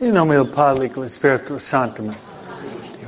[0.00, 2.02] En nombre del Padre y del Espíritu Santo.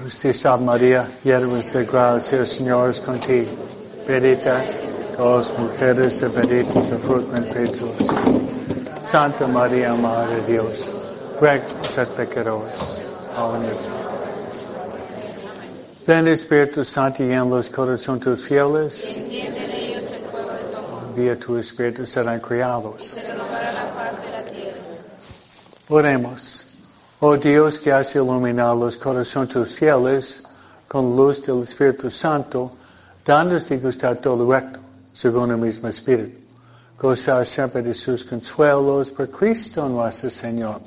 [0.02, 3.50] Justicia María, hierbas de gracia, el Señor es contigo.
[4.06, 4.62] Bendita
[5.16, 7.90] todas mujeres y bendito su fruto en Jesús.
[9.02, 10.90] Santa María, Madre de Dios,
[11.40, 12.76] ruega por pecadores,
[13.36, 13.60] ahora
[16.06, 19.02] Ven Espíritu Santo y en los corazones fieles.
[19.04, 20.50] Enciende en ellos el fuego
[21.14, 23.14] de tu Espíritu serán criados.
[25.88, 26.66] Oremos.
[27.20, 30.42] Oh Dios que has iluminado los corazones tus fieles
[30.88, 32.70] con luz del Espíritu Santo,
[33.24, 34.78] danos de gustar todo recto,
[35.12, 36.38] según el mismo Espíritu.
[36.98, 40.80] Gozar siempre de sus consuelos por Cristo nuestro Señor.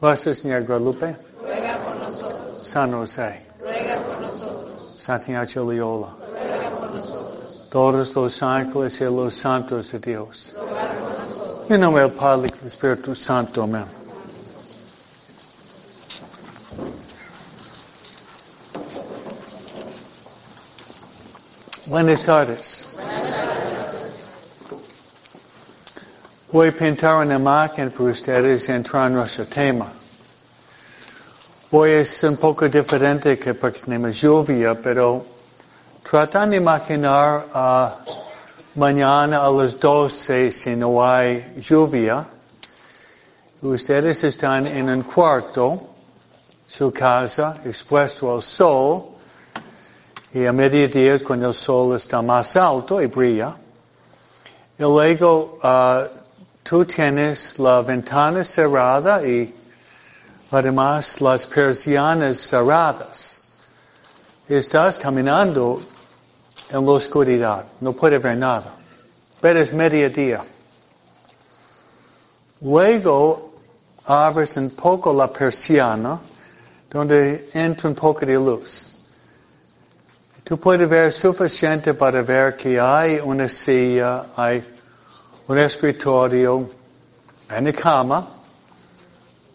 [0.00, 2.68] Nuestra Señora Guadalupe, Ruega por nosotros.
[2.68, 4.96] San José, Ruega por nosotros.
[4.98, 7.61] Santa Ignacio Loyola, Ruega por nosotros.
[7.72, 10.54] Todos los ángeles y los santos de Dios.
[11.70, 13.62] En nombre del Padre y del Espíritu Santo.
[13.62, 13.86] Amén.
[21.86, 22.86] Buenas tardes.
[26.52, 29.90] Voy a pintar una imagen para ustedes y entrar en nuestro tema.
[31.70, 35.31] Hoy es un poco diferente que porque tenemos lluvia, pero
[36.12, 37.96] tratan de imaginar ah,
[38.74, 42.26] mañana a las 12 si no hay lluvia.
[43.62, 45.80] Ustedes están en un cuarto,
[46.66, 49.04] su casa, expuesto al sol,
[50.34, 53.56] y a mediodía cuando el sol está más alto y brilla.
[54.78, 56.06] Y luego ah,
[56.62, 59.54] tú tienes la ventana cerrada y
[60.50, 63.38] además las persianas cerradas.
[64.46, 65.80] Estás caminando
[66.72, 68.74] en la oscuridad, no puedes ver nada.
[69.40, 70.42] Pero es mediodía.
[72.62, 73.52] Luego
[74.06, 76.18] abres un poco la persiana
[76.90, 78.94] donde entra un poco de luz.
[80.44, 84.64] Tú puedes ver suficiente para ver que hay una silla, hay
[85.46, 86.70] un escritorio,
[87.58, 88.28] una cama,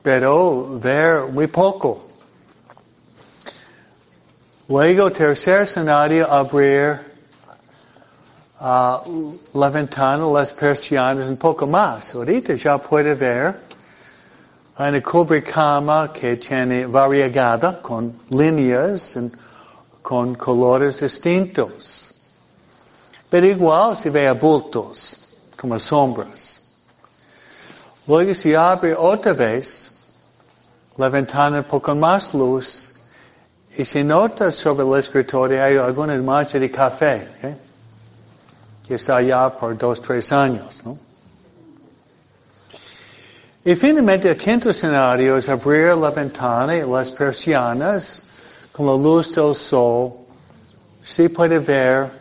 [0.04, 2.08] pero ver muy poco.
[4.70, 7.07] Luego, tercer escenario, abrir
[8.60, 9.02] ah,
[9.54, 12.14] la ventana, las persianas, un poco más.
[12.14, 13.68] Ahorita ya puede ver.
[14.80, 19.32] Una cubrecama que tiene variegada, con líneas, y
[20.04, 22.14] con colores distintos.
[23.30, 25.18] Pero igual se ve bultos,
[25.60, 26.64] como sombras.
[28.06, 29.92] Luego se abre otra vez
[30.96, 32.94] la ventana un poco más luz
[33.78, 37.67] y se nota sobre el escritorio hay alguna de café, ¿eh?
[38.88, 40.82] Que está allá por dos, tres años.
[40.86, 40.98] ¿no?
[43.66, 48.30] Y finalmente el quinto escenario es abrir la ventana y las persianas
[48.72, 50.14] con la luz del sol,
[51.04, 52.12] se puede ver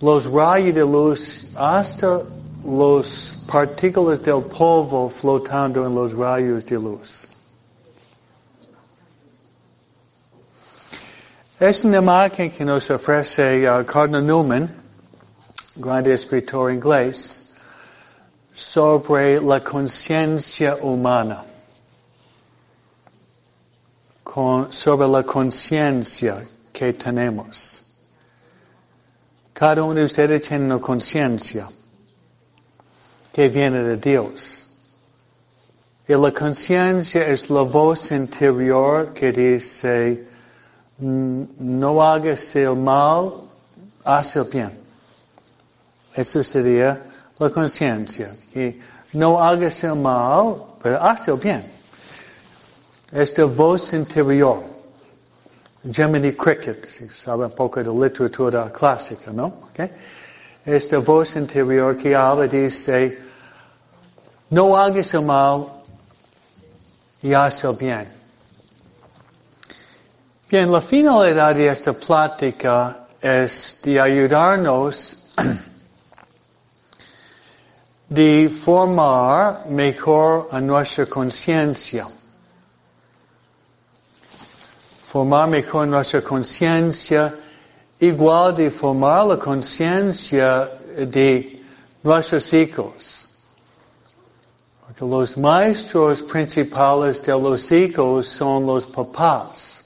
[0.00, 2.20] los rayos de luz hasta
[2.64, 7.28] los partículas del polvo flotando en los rayos de luz.
[11.58, 14.85] Es una imagen que nos ofrece uh, Cardinal Newman,
[15.76, 17.52] grande escritor inglés,
[18.52, 21.44] sobre la conciencia humana
[24.22, 27.82] con, sobre la conciencia que tenemos.
[29.52, 31.68] Cada uno de ustedes tiene una conciencia
[33.32, 34.70] que viene de Dios.
[36.08, 40.26] Y la conciencia es la voz interior que dice,
[40.98, 43.34] no hagas el mal,
[44.04, 44.85] haz el bien.
[46.16, 47.02] Eso sería
[47.38, 48.34] la conciencia.
[48.54, 48.80] Y
[49.12, 51.70] no hagas el mal, pero haz el bien.
[53.12, 54.64] Esta voz interior.
[55.92, 59.68] Jiminy Cricket, si sabe un poco de literatura clásica, ¿no?
[59.70, 59.90] Okay.
[60.64, 63.18] Esta voz interior que habla dice,
[64.50, 65.68] no hagas el mal
[67.22, 68.08] y haz el bien.
[70.48, 75.28] Bien, la finalidad de esta plática es de ayudarnos
[78.08, 82.08] de formar mejor a nuestra conciencia
[85.16, 87.34] formar mejor nuestra conciencia,
[87.98, 91.62] igual de formar la conciencia de
[92.02, 93.26] nuestros hijos.
[94.84, 99.84] Porque los maestros principales de los hijos son los papás.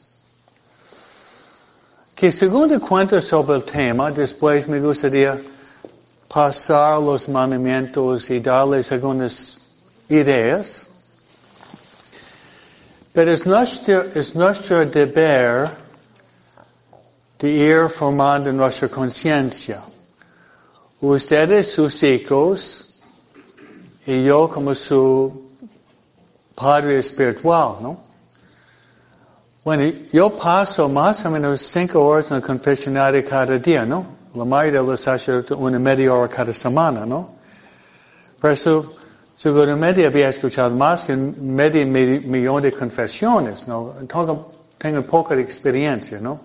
[2.16, 5.40] Que según cuento sobre el tema, después me gustaría
[6.32, 9.58] pasar los mandamientos y darles algunas
[10.08, 10.86] ideas.
[13.12, 15.70] Pero es nuestro, es nuestro deber
[17.36, 19.82] de ir formando nuestra conciencia.
[21.00, 23.02] Ustedes, sus hijos,
[24.06, 25.50] y yo como su
[26.54, 28.00] padre espiritual, ¿no?
[29.64, 34.19] Bueno, yo paso más o menos cinco horas en el confesionario cada día, ¿no?
[34.34, 37.34] La mayoría de los sacerdotes una media hora cada semana, ¿no?
[38.40, 38.94] Por eso,
[39.36, 43.94] seguramente había escuchado más que medio millón de confesiones, ¿no?
[44.78, 46.40] Tengo, poca experiencia, ¿no?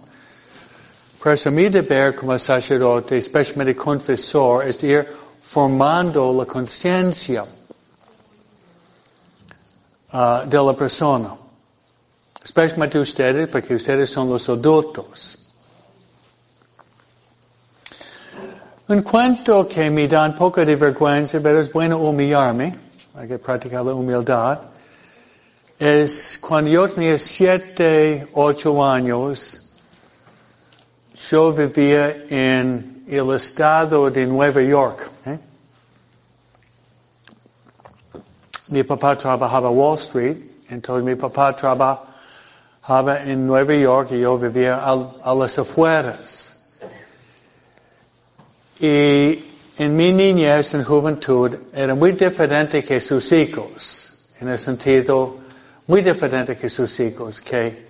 [1.21, 5.07] Por eso mi deber como sacerdote, especialmente confesor, es ir
[5.43, 7.45] formando la conciencia
[10.11, 11.35] uh, de la persona.
[12.43, 15.44] Especialmente ustedes, porque ustedes son los adultos.
[18.87, 22.75] Un cuento que me da un poco de vergüenza, pero es bueno humillarme,
[23.15, 24.59] hay que practicar la humildad,
[25.79, 29.73] es cuando yo tenía siete, ocho años,
[31.31, 35.09] yo vivía en el estado de Nueva York.
[35.25, 35.39] ¿eh?
[38.69, 40.37] Mi papá trabajaba Wall Street,
[40.69, 46.54] entonces mi papá trabajaba en Nueva York y yo vivía a las afueras.
[48.79, 49.45] Y
[49.77, 55.37] en mi niñez, en juventud, era muy diferente que sus hijos, en el sentido
[55.87, 57.87] muy diferente que sus hijos, que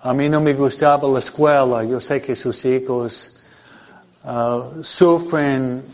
[0.00, 3.40] a mí no me gustaba la escuela, yo sé que sus hijos
[4.24, 5.84] uh, sufren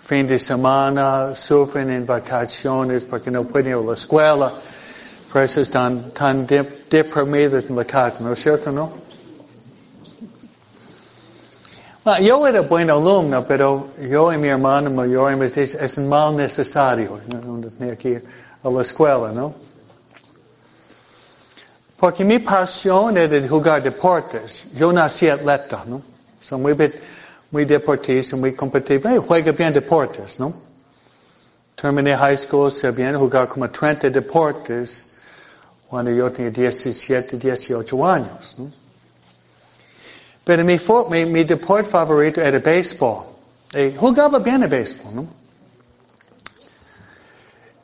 [0.00, 4.52] fin de semana, sufren en vacaciones porque no pueden ir a la escuela,
[5.32, 9.03] por eso están tan deprimidos en la casa, ¿no es cierto, no?
[12.04, 17.66] Well, yo era buen alumno, pero yo y mi hermano mayor es mal necesario, no
[17.78, 18.22] tenía que
[18.62, 19.54] a la escuela, ¿no?
[21.98, 24.70] Porque mi pasión era de jugar deportes.
[24.74, 26.02] Yo nací atleta, ¿no?
[26.42, 26.92] Soy muy,
[27.50, 29.08] muy deportista, muy competitivo.
[29.08, 30.52] Hey, juega bien deportes, ¿no?
[31.74, 35.10] Terminé high school, sabía jugar como 30 deportes
[35.88, 38.83] cuando yo tenía 17, 18 años, ¿no?
[40.44, 40.78] Pero mi,
[41.10, 43.24] mi, mi deporte favorito era béisbol.
[43.74, 45.26] Y jugaba bien el béisbol, ¿no?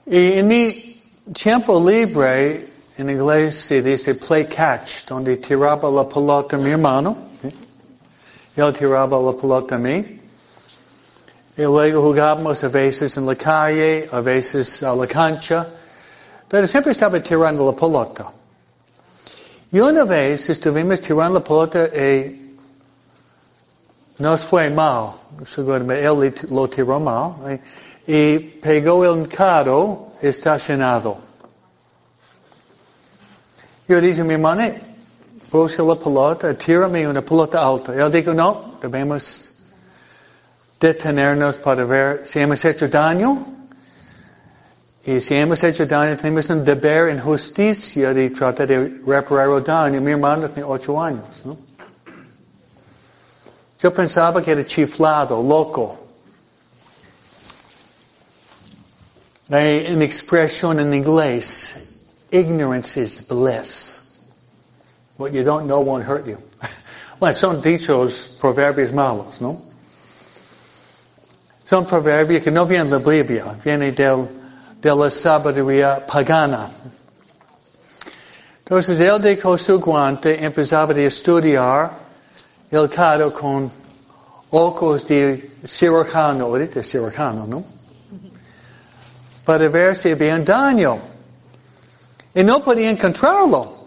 [0.07, 1.03] Y en mi
[1.33, 7.17] tiempo libre, en inglés se dice play catch, donde tiraba la pelota a mi hermano.
[7.43, 7.51] ¿eh?
[8.57, 10.21] Él tiraba la pelota a mí.
[11.57, 15.67] Y luego jugábamos a veces en la calle, a veces a la cancha.
[16.49, 18.33] Pero siempre estaba tirando la pelota.
[19.71, 22.50] Y una vez estuvimos tirando la pelota y
[24.21, 25.13] nos fue mal,
[25.47, 27.61] seguramente él lo tiró mal, ¿eh?
[28.07, 31.19] y pegó el carro estacionado.
[33.89, 34.71] Yo dije, mi hermano,
[35.51, 37.95] puse la pelota, tírame una pelota alta.
[37.95, 39.51] Él dijo, no, debemos
[40.79, 43.47] detenernos para ver si hemos hecho daño.
[45.05, 49.65] Y si hemos hecho daño, tenemos un deber en justicia de tratar de reparar el
[49.65, 50.01] daño.
[50.01, 51.70] Mi hermano tiene ocho años, ¿no?
[53.83, 55.99] Yo pensaba que era chiflado, loco.
[59.51, 64.19] Hay una expresión en inglés, ignorance is bliss.
[65.17, 66.39] What you don't know won't hurt you.
[67.19, 69.61] Bueno, son dichos proverbios malos, ¿no?
[71.67, 74.27] Son proverbios que no vienen de la Biblia, vienen del,
[74.81, 76.71] de la sabiduría pagana.
[78.61, 82.00] Entonces él dejó su guante, empezaba a estudiar
[82.71, 83.71] el caro con
[84.51, 87.65] ojos de cirujano, ahorita cirujano, ¿no?
[89.45, 90.99] Para ver si había un daño.
[92.35, 93.81] Y no podía encontrarlo.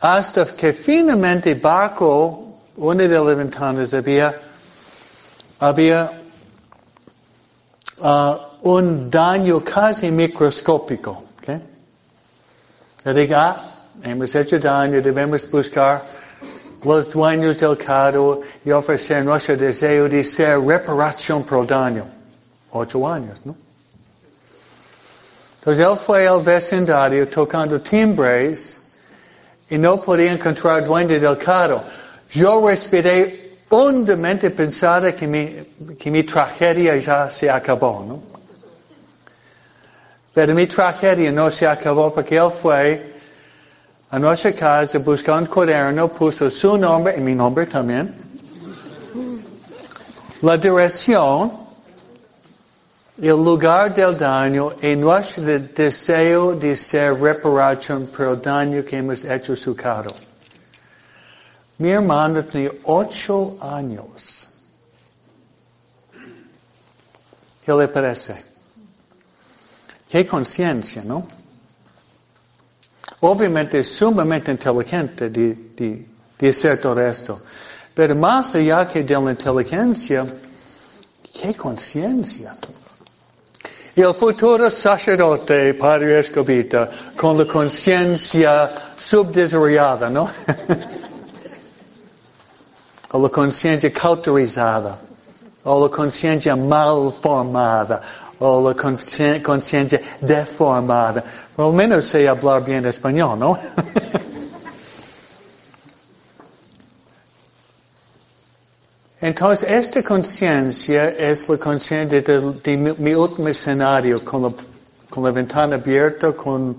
[0.00, 4.34] Hasta que finalmente bajo una de las ventanas había,
[5.60, 6.22] había
[7.98, 11.24] uh, un daño casi microscópico.
[11.38, 11.60] ¿okay?
[13.04, 16.21] Yo digo, ah, hemos hecho daño, debemos buscar
[16.84, 22.06] los dueños del carro y ofrecer nuestro deseo de ser reparación por daño.
[22.72, 23.54] Ocho años, ¿no?
[25.58, 28.92] Entonces él fue al vecindario tocando timbres
[29.70, 31.84] y no podía encontrar dueño del carro.
[32.30, 38.22] Yo respiré hondamente pensada que mi, que mi tragedia ya se acabó, ¿no?
[40.34, 43.11] Pero mi tragedia no se acabó porque él fue
[44.12, 48.14] a nuestra casa, buscó un cuaderno, puso su nombre y mi nombre también,
[50.42, 51.50] la dirección
[53.18, 59.24] el lugar del daño y nuestro deseo de ser reparación por el daño que hemos
[59.24, 60.12] hecho su carro.
[61.78, 64.46] Mi hermano tenía ocho años.
[67.64, 68.44] ¿Qué le parece?
[70.06, 71.41] Qué conciencia, ¿no?
[73.20, 76.06] Obviamente sumamente inteligente de, de,
[76.38, 77.40] de hacer todo esto.
[77.94, 80.26] Pero más allá que de la inteligencia,
[81.32, 82.56] qué conciencia.
[83.94, 90.30] El futuro sacerdote, Padre Escobita, con la conciencia subdesarrollada, ¿no?
[93.12, 94.98] o la conciencia cauterizada,
[95.64, 98.00] o la conciencia mal formada,
[98.42, 101.24] o la conciencia deformada.
[101.54, 103.58] Por lo menos sé hablar bien español, ¿no?
[109.20, 114.52] Entonces, esta conciencia es la conciencia de, mi último escenario, con la,
[115.08, 116.76] con la ventana abierta, con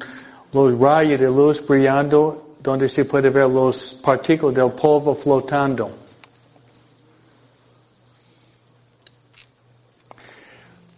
[0.51, 6.03] los rayos de luz brillando, donde se puede ver los partículas del polvo flotando.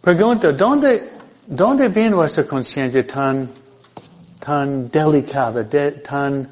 [0.05, 1.09] Pregunta, ¿dónde,
[1.47, 3.49] dónde viene esa conciencia tan,
[4.39, 5.67] tan delicada,
[6.03, 6.47] tan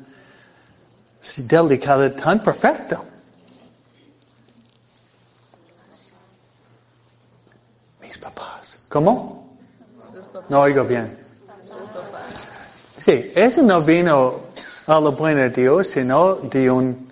[1.37, 2.99] delicada, tan perfecta?
[8.17, 8.85] papás.
[8.89, 9.55] ¿Cómo?
[10.49, 11.15] No oigo bien.
[12.97, 14.45] Sí, eso no vino
[14.87, 17.07] a la buena de Dios, sino de un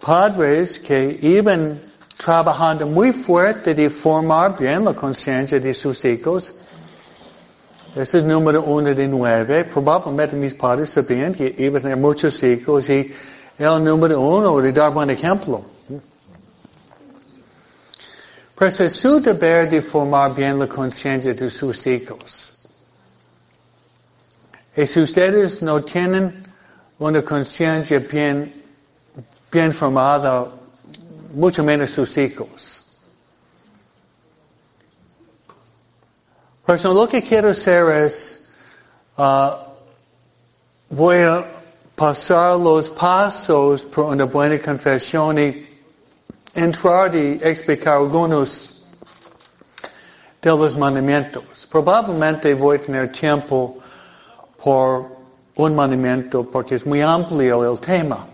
[0.00, 1.91] padres que iban
[2.22, 6.54] trabajando muy fuerte de formar bien la conciencia de sus hijos.
[7.96, 9.64] Ese es número uno de nueve.
[9.64, 13.12] Probablemente mis padres sabían que iban a tener muchos hijos y
[13.58, 15.62] el número uno de dar buen ejemplo.
[18.54, 22.62] Pues es su deber de formar bien la conciencia de sus hijos.
[24.76, 26.46] Y si ustedes no tienen
[27.00, 28.62] una conciencia bien,
[29.50, 30.61] bien formada,
[31.32, 32.78] mucho menos sus hijos.
[36.64, 38.48] Pues lo que quiero hacer es,
[39.18, 39.50] uh,
[40.90, 41.44] voy a
[41.96, 45.68] pasar los pasos por una buena confesión y
[46.54, 48.86] entrar y explicar algunos
[50.40, 51.66] de los mandamientos.
[51.70, 53.78] Probablemente voy a tener tiempo
[54.62, 55.06] por
[55.56, 58.31] un mandamiento porque es muy amplio el tema.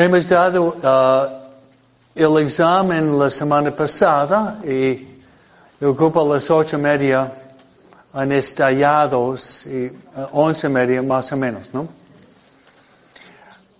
[0.00, 0.76] Hemos dado
[2.14, 5.14] el examen la semana pasada y
[5.78, 7.30] el grupo a las ocho y media
[8.14, 9.34] han estallado
[9.66, 9.92] y
[10.32, 11.86] once y media más o menos, ¿no?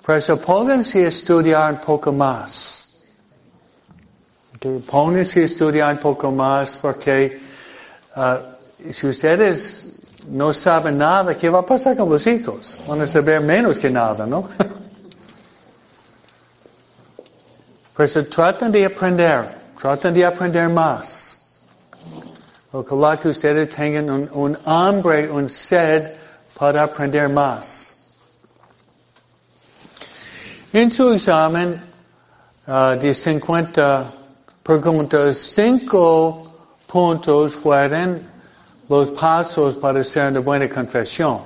[0.04, 2.98] Por eso pónganse a estudiar un poco más.
[4.56, 7.40] Okay, pónganse a estudiar un poco más porque
[8.90, 12.76] si ustedes no saben nada, ¿qué va a pasar con los hijos?
[12.86, 14.50] Van a saber menos que nada, ¿no?
[17.94, 21.30] Por eso tratan de aprender, tratan de aprender más.
[22.72, 26.12] Ojalá que ustedes tengan un, un hambre, un sed
[26.54, 27.80] para aprender más.
[30.72, 31.82] En su examen
[32.68, 34.12] uh, de 50
[34.62, 36.52] preguntas, cinco
[36.86, 38.22] puntos fueron
[38.88, 41.40] los pasos para hacer una buena confesión.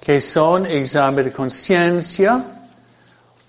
[0.00, 2.61] Que son examen de conciencia,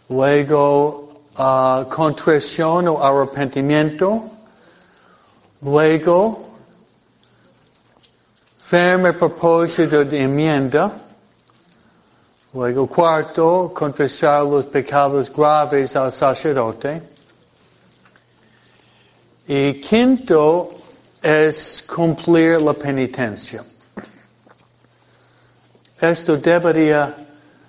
[0.10, 4.30] luego uh, contrición o arrepentimiento,
[5.62, 6.50] luego
[8.62, 11.04] firme propósito de enmienda,
[12.54, 17.02] Luego cuarto, confesar los pecados graves al sacerdote.
[19.48, 20.70] Y quinto
[21.20, 23.66] es cumplir la penitencia.
[26.00, 27.16] Esto debería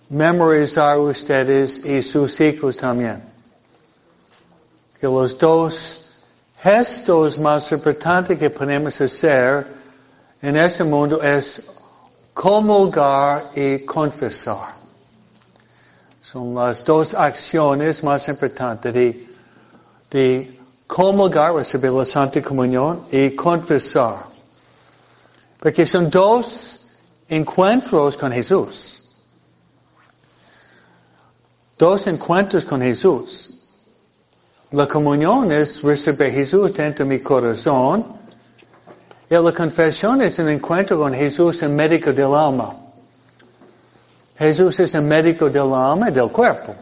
[0.09, 3.23] memorizar ustedes y sus hijos también.
[5.01, 6.21] Que los dos
[6.63, 9.67] gestos más importantes que podemos hacer
[10.41, 11.63] en este mundo es
[12.33, 14.75] comulgar y confesar.
[16.23, 19.29] Son las dos acciones más importantes de,
[20.11, 24.27] de comulgar, recibir la Santa Comunión y confesar.
[25.59, 26.89] Porque son dos
[27.29, 28.94] encuentros con Jesús.
[31.77, 33.51] Dos encuentros con Jesús.
[34.71, 38.05] La comunión es recibir Jesús dentro de mi corazón
[39.29, 42.77] y la confesión es un encuentro con Jesús, el médico del alma.
[44.37, 46.75] Jesús es el médico del alma y del cuerpo.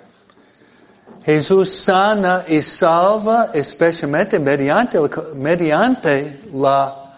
[1.24, 4.98] Jesús sana y salva especialmente mediante,
[5.34, 7.14] mediante la,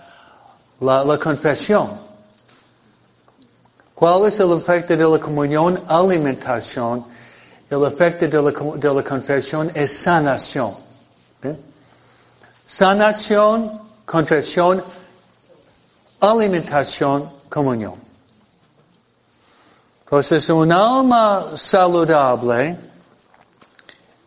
[0.81, 2.01] la, la confesión.
[3.95, 5.83] ¿Cuál es el efecto de la comunión?
[5.89, 7.14] Alimentación.
[7.71, 10.77] El efecto de la, de la confesión es sanación.
[12.67, 14.83] Sanación, confesión,
[16.21, 17.95] alimentación, comunión.
[20.05, 22.77] Entonces, un alma saludable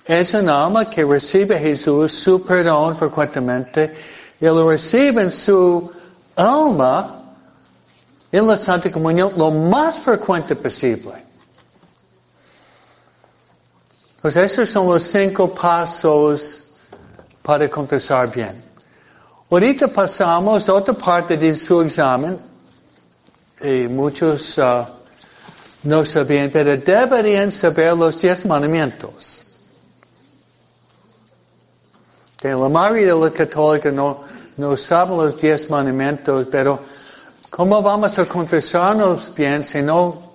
[0.05, 3.93] es un alma que recibe Jesús su perdón frecuentemente
[4.39, 5.91] y lo recibe en su
[6.35, 7.17] alma
[8.31, 11.26] en la Santa Comunión lo más frecuente posible.
[14.27, 16.75] Pues esos son los cinco pasos
[17.41, 18.61] para confesar bien.
[19.49, 22.37] Ahorita pasamos a otra parte de su examen
[23.61, 24.85] y muchos uh,
[25.83, 29.55] no sabían, pero deberían saber los diez mandamientos.
[32.35, 34.25] Que la mayoría de los católicos no,
[34.57, 36.81] no saben los diez mandamientos, pero
[37.49, 40.26] ¿cómo vamos a confesarnos bien si no,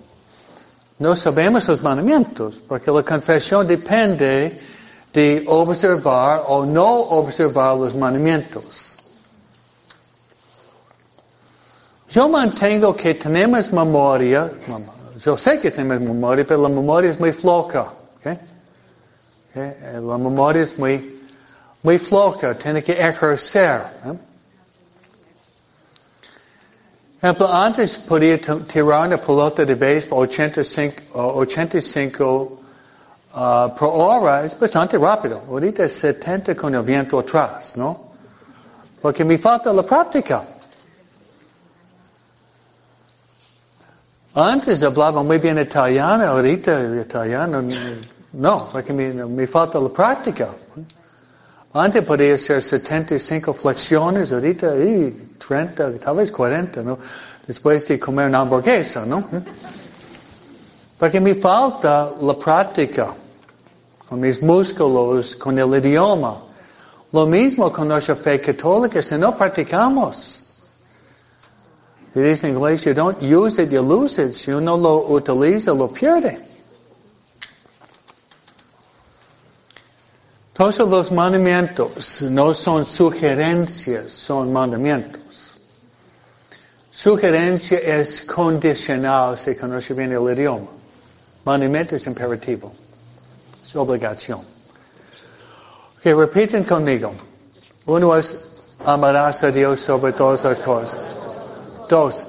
[1.03, 2.61] no sabemos los mandamientos?
[2.69, 4.61] Porque la confesión depende
[5.13, 8.97] de observar o no observar los mandamientos.
[12.09, 14.53] Yo mantengo que tenemos memoria,
[15.25, 17.93] yo sé que tenemos memoria, pero la memoria es muy floja.
[18.21, 18.39] ¿okay?
[19.51, 19.73] ¿Okay?
[19.95, 21.21] La memoria es muy,
[21.83, 23.81] muy floja, tiene que ejercer.
[24.05, 24.32] ¿eh?
[27.29, 32.59] Ejemplo, antes podía tirar una pelota de béisbol 85, 85
[33.35, 35.41] uh, por hora, es bastante rápido.
[35.49, 38.13] Ahorita es 70 con el viento atrás, ¿no?
[39.01, 40.45] Porque me falta la práctica.
[44.35, 47.63] Antes hablaba muy bien italiano, ahorita italiano
[48.33, 50.49] no, porque me, me falta la práctica.
[51.75, 56.99] Antes podía hacer 75 flexiones, ahorita y 30, tal vez 40, ¿no?
[57.47, 59.27] Después de comer una hamburguesa, ¿no?
[60.99, 63.15] Porque me falta la práctica
[64.07, 66.43] con mis músculos, con el idioma.
[67.11, 70.39] Lo mismo con nuestra fe católica, si no practicamos.
[72.15, 74.33] Y dice en inglés, you don't use it, you lose it.
[74.33, 76.52] Si uno lo utiliza, lo pierde.
[80.53, 85.23] Todos los mandamientos no son sugerencias, son mandamientos.
[86.91, 90.67] Sugerencia es condicional, se conoce bien el idioma.
[91.45, 92.71] Mandamiento es imperativo.
[93.65, 94.41] Es obligación.
[95.99, 97.15] Ok, repiten conmigo.
[97.87, 98.53] Uno es
[98.85, 100.99] amarás a Dios sobre todas las cosas.
[101.89, 102.27] Dos,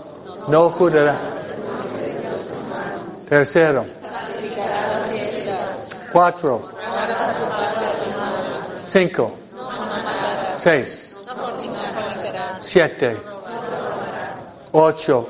[0.48, 1.20] no jurará.
[3.28, 3.86] Tercero.
[6.12, 6.70] Cuatro.
[8.94, 9.34] Cinco.
[10.60, 11.16] Seis.
[12.60, 13.18] Siete.
[14.72, 15.30] Ocho.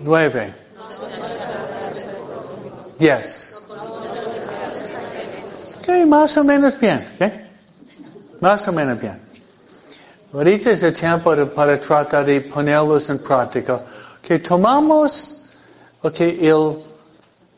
[0.00, 0.54] Nueve.
[2.98, 3.54] Diez.
[5.80, 7.10] Ok, más o menos bien.
[7.16, 7.46] ¿okay?
[8.40, 9.20] Más o menos bien.
[10.32, 13.84] Ahorita es el tiempo para tratar de ponerlos en práctica.
[14.22, 15.46] Que tomamos,
[16.00, 16.93] ok, el,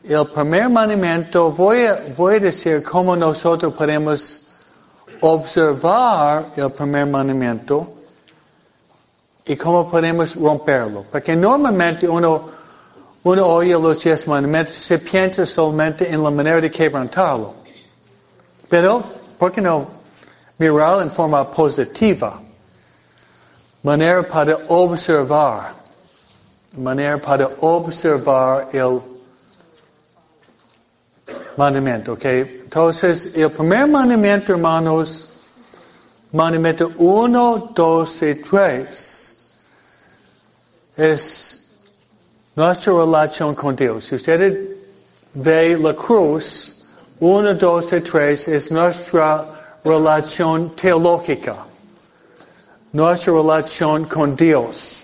[0.07, 4.47] el primer mandamiento, voy a, voy a decir cómo nosotros podemos
[5.19, 7.93] observar el primer mandamiento
[9.45, 11.05] y cómo podemos romperlo.
[11.11, 12.49] Porque normalmente uno,
[13.23, 17.53] uno oye los diez mandamientos, se piensa solamente en la manera de quebrantarlo.
[18.69, 19.03] Pero,
[19.37, 19.87] ¿por qué no
[20.57, 22.41] mirar en forma positiva?
[23.83, 25.73] manera para observar,
[26.75, 28.99] manera para observar el
[31.57, 32.25] mandamiento, ¿ok?
[32.25, 35.29] Entonces, el primer mandamiento, hermanos,
[36.31, 39.39] mandamiento 1, 2 y 3,
[40.97, 41.71] es
[42.55, 44.05] nuestra relación con Dios.
[44.05, 44.69] Si usted
[45.33, 46.85] ve la cruz,
[47.19, 51.67] 1, 2 y 3 es nuestra relación teológica
[52.97, 55.03] nuestra relación con Dios.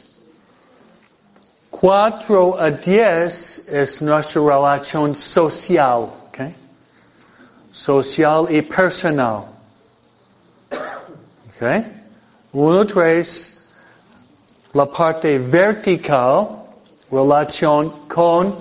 [1.70, 6.10] Cuatro a diez es nuestra relación social?
[7.74, 9.46] Social y personal.
[11.56, 11.86] Okay?
[12.54, 13.60] Uno, tres,
[14.74, 16.48] la parte vertical,
[17.12, 18.56] relación con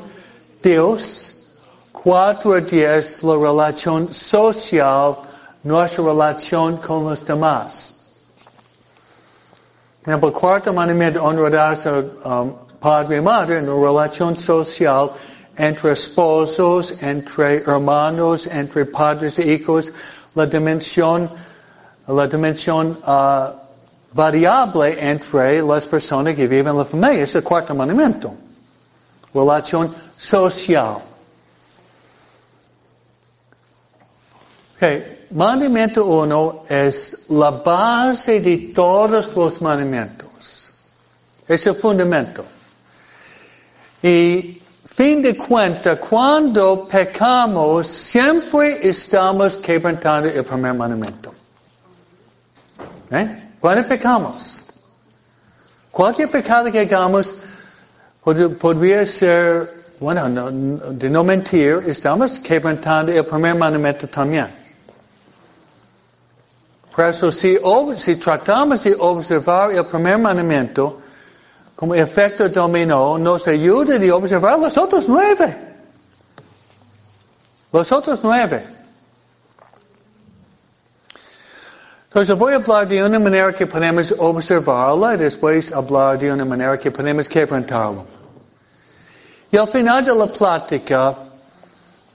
[0.63, 1.29] Dios.
[1.93, 5.19] Cuatro diez, la relación social,
[5.63, 8.03] nuestra relación con los demás.
[10.03, 15.13] Por ejemplo, cuarto mandamiento honrarás a um, padre y madre en una relación social
[15.57, 19.93] entre esposos, entre hermanos, entre padres e hijos,
[20.35, 21.31] la dimensión,
[22.07, 23.55] la dimensión ah,
[24.13, 27.25] variable entre las personas que viven en la familia.
[27.25, 28.35] Es el cuarto mandamiento.
[29.35, 30.99] Relación social.
[34.77, 35.27] Okay.
[35.31, 40.29] Mandamiento uno es la base de todos los mandamientos.
[41.49, 42.45] Es el fundamento.
[44.03, 51.33] Y fin de cuenta, cuando pecamos, siempre estamos quebrantando el primer mandamiento.
[53.11, 53.51] ¿Eh?
[53.61, 54.61] Cuando pecamos,
[55.91, 57.33] cualquier pecado que hagamos
[58.25, 64.49] pod- podría ser, bueno, no- no- de no mentir, estamos quebrantando el primer mandamiento también.
[66.95, 71.02] Por eso, si tratamos de observar el primer mandamiento
[71.83, 75.57] como efecto dominó, nos ayuda de observar los otros nueve.
[77.73, 78.65] Los otros nueve.
[82.07, 86.45] Entonces voy a hablar de una manera que podemos observarla y después hablar de una
[86.45, 88.07] manera que podemos quebrantarlo.
[89.51, 91.17] Y al final de la plática,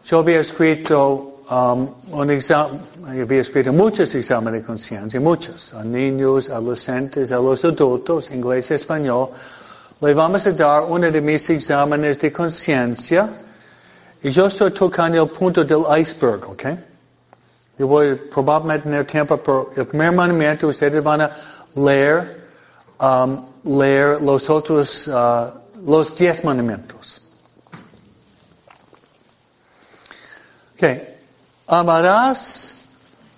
[0.06, 6.49] yo había escrito um, un examen, había escrito muchos exámenes de conciencia, muchos, a niños,
[6.49, 9.32] adolescentes, a los adultos, inglés español.
[10.00, 13.30] Le vamos a dar uno de mis exámenes de conciencia
[14.22, 16.66] y yo estoy tocando el punto del iceberg, ¿ok?
[17.80, 21.32] Yo voy probablemente tener tiempo por el primer mandamiento, ustedes van a
[21.74, 22.48] leer,
[23.00, 25.50] um, leer los otros, uh,
[25.84, 27.28] los diez mandamientos.
[30.76, 31.18] Okay.
[31.66, 32.78] Amarás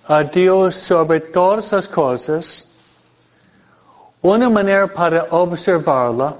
[0.06, 2.66] a Dios sobre todas las cosas.
[4.20, 6.36] Una manera para observarla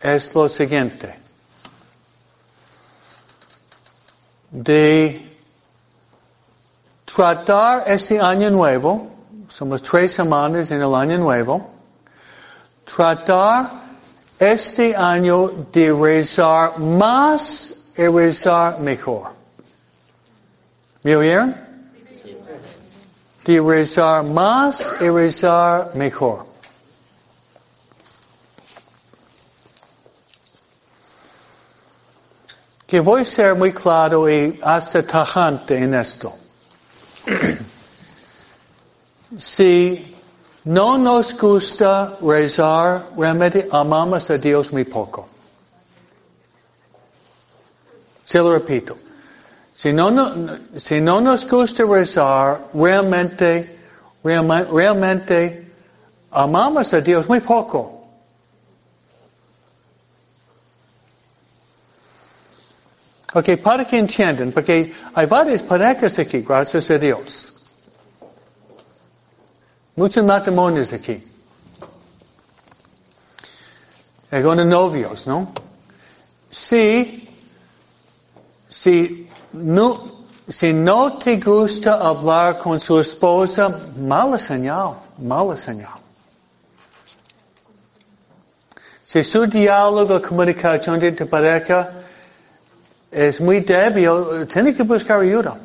[0.00, 1.14] es lo siguiente.
[4.50, 5.36] De
[7.04, 9.10] tratar este año nuevo,
[9.48, 11.70] somos tres semanas en el año nuevo,
[12.84, 13.70] tratar
[14.38, 19.30] este año de rezar más y rezar mejor.
[21.02, 21.56] ¿Me oyeron?
[23.44, 26.47] De rezar más y rezar mejor.
[32.88, 36.32] Que voy a ser muy claro y hasta tajante en esto.
[39.38, 40.16] si
[40.64, 45.28] no nos gusta rezar, realmente amamos a Dios muy poco.
[48.24, 48.96] Se lo repito.
[49.74, 53.80] Si no, nos gusta rezar, realmente,
[54.24, 55.70] realme- realmente
[56.30, 57.97] amamos a Dios muy poco.
[63.34, 67.54] Ok, para que entiendan, porque hay varias parejas aquí, gracias a Dios.
[69.96, 71.22] Muchos matrimonios aquí.
[74.30, 75.52] Algunos novios, ¿no?
[76.50, 77.28] Si,
[78.66, 85.98] si no, si no te gusta hablar con su esposa, mala señal, mala señal.
[89.04, 92.07] Si su diálogo, comunicación de pareja
[93.10, 95.56] es muy débil, tiene que buscar ayuda.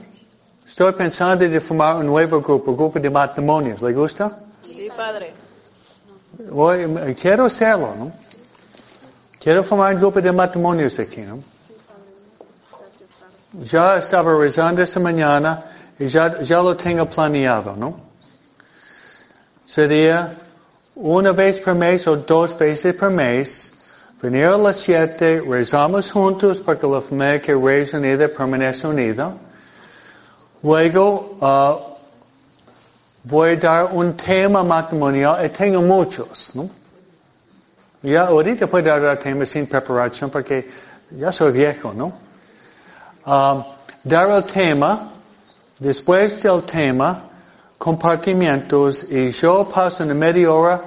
[0.66, 3.82] Estoy pensando de formar un nuevo grupo, un grupo de matrimonios.
[3.82, 4.40] ¿Le gusta?
[4.64, 5.34] Sí, padre.
[6.50, 8.12] Voy- quiero hacerlo, ¿no?
[9.40, 11.40] Quiero formar un grupo de matrimonios aquí, ¿no?
[13.66, 15.64] Ya estaba rezando esta mañana
[16.00, 18.00] y ya, ya lo tengo planeado, ¿no?
[19.66, 20.36] Sería
[20.96, 23.73] una vez por mes o dos veces por mes,
[24.24, 29.34] venir a las siete, rezamos juntos porque la familia que reza unida permanece unida.
[30.62, 31.78] Luego, ah,
[33.26, 36.70] voy a dar un tema matrimonial y tengo muchos, ¿no?
[38.02, 40.70] Ya ahorita puedo dar temas sin preparación porque
[41.12, 42.14] ya soy viejo, ¿no?
[43.26, 43.66] Um,
[44.06, 45.12] dar el tema,
[45.80, 47.30] después del tema,
[47.78, 50.82] compartimientos y yo paso una media hora,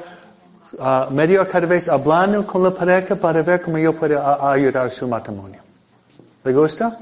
[0.79, 4.53] uh, media hora cada vez hablando con la pareja para ver cómo yo puedo a-
[4.53, 5.61] ayudar su matrimonio.
[6.45, 6.97] ¿Le gusta?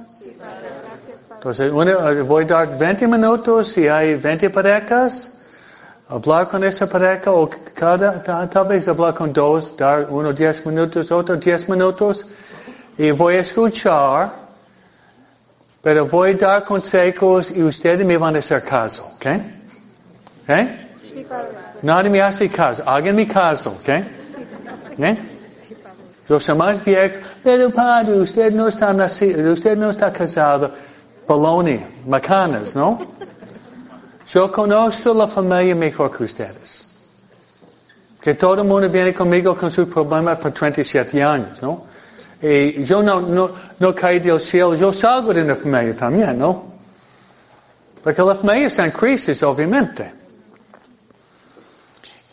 [1.36, 5.38] Entonces, una- eh, voy a dar 20 minutos si hay 20 parejas,
[6.08, 10.64] hablar con esa pareja o cada, ta- tal vez hablar con dos, dar uno 10
[10.66, 12.24] minutos, otro 10 minutos
[12.96, 14.32] y voy a escuchar,
[15.82, 19.26] pero voy a dar consejos y ustedes me van a hacer caso, ¿ok?
[20.44, 20.50] ¿Ok?
[21.84, 23.88] Nadie me hace caso, háganme caso, ¿ok?
[24.92, 25.18] ¿Ok?
[26.26, 30.72] Yo soy más viejo, pero padre, usted no está nacido, usted no está casado.
[31.26, 33.06] Polonia, macanas, ¿no?
[34.26, 36.86] Yo conozco la familia mejor que ustedes.
[38.18, 41.84] Que todo el mundo viene conmigo con sus problemas por 37 años, ¿no?
[42.40, 46.64] Y yo no, no, no caí del cielo, yo salgo de una familia también, ¿no?
[48.02, 50.23] Porque la familia está en crisis, obviamente.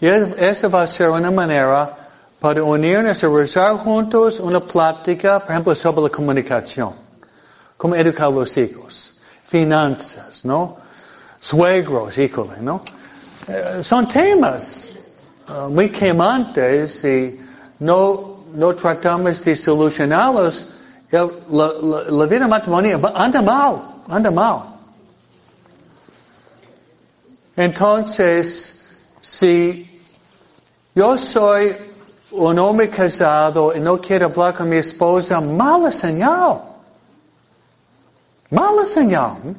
[0.01, 1.95] Y esa va a ser una manera
[2.39, 6.93] para unirnos a rezar juntos una plática, por ejemplo, sobre la comunicación.
[7.77, 9.19] Cómo educar a los hijos.
[9.45, 10.77] Finanzas, ¿no?
[11.39, 12.81] Suegros, híjole, ¿no?
[13.47, 14.89] Eh, son temas
[15.47, 17.39] uh, muy quemantes y
[17.79, 20.73] no, no tratamos de solucionarlos.
[21.11, 24.61] La vida matrimonial anda mal, anda mal.
[27.55, 28.83] Entonces,
[29.21, 29.90] si
[30.95, 31.75] yo soy
[32.31, 36.61] un hombre casado y no quiero hablar con mi esposa, mala señal.
[38.49, 39.55] Mala señal.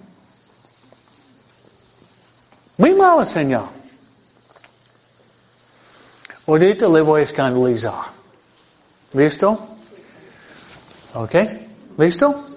[2.76, 3.68] Muy mala señal.
[6.46, 8.12] Ahorita le voy a escandalizar.
[9.12, 9.58] ¿Listo?
[11.14, 11.34] ¿Ok?
[11.98, 12.52] ¿Listo?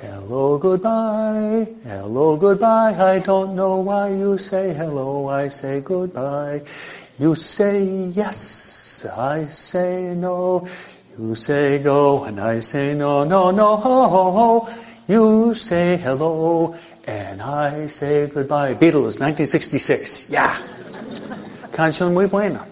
[0.00, 1.68] Hello, goodbye.
[1.84, 2.94] Hello, goodbye.
[2.98, 5.28] I don't know why you say hello.
[5.28, 6.62] I say goodbye.
[7.18, 9.06] You say yes.
[9.16, 10.66] I say no.
[11.18, 14.68] You say go and I say no, no, no.
[15.06, 16.74] You say hello
[17.04, 18.74] and I say goodbye.
[18.74, 20.30] Beatles, 1966.
[20.30, 20.56] Yeah.
[21.72, 22.66] Canción muy buena.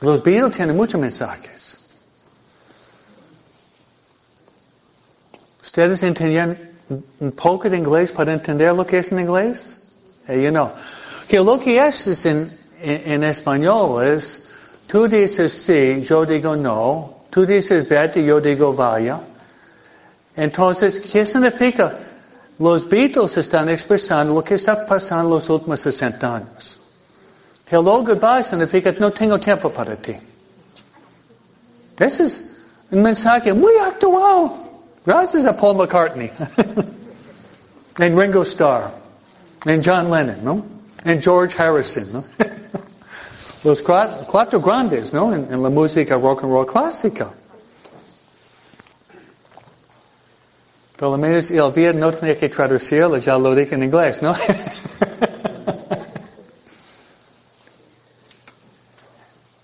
[0.00, 1.78] Los Beatles tienen muchos mensajes.
[5.62, 6.58] ¿Ustedes entendían
[7.20, 9.78] un poco de inglés para entender lo que es en inglés?
[10.26, 10.72] Hey, you know.
[11.32, 14.46] Que lo que es, en, en, en, español es,
[14.86, 19.18] tú dices sí, yo digo no, tú dices vete, yo digo vaya.
[20.36, 21.98] Entonces, ¿qué significa?
[22.58, 26.78] Los Beatles están expresando lo que está pasando los últimos 60 años.
[27.70, 30.14] Hello, goodbye significa no tengo tiempo para ti.
[31.96, 34.50] Ese es un mensaje muy actual.
[35.06, 36.30] Gracias a Paul McCartney.
[37.96, 38.90] en Ringo Starr.
[39.64, 40.81] En John Lennon, ¿no?
[41.04, 42.24] En George Harrison, ¿no?
[43.64, 45.32] Los cuatro, grandes, ¿no?
[45.32, 47.30] En, en, la música rock and roll clásica.
[50.96, 54.34] Por lo menos el día no tenía que traducirlo, ya lo dije en inglés, ¿no?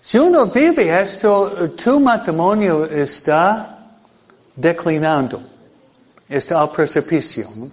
[0.01, 3.79] si uno vive esto, tu matrimonio está
[4.55, 5.41] declinando.
[6.27, 7.49] Está al precipicio.
[7.55, 7.69] ¿no?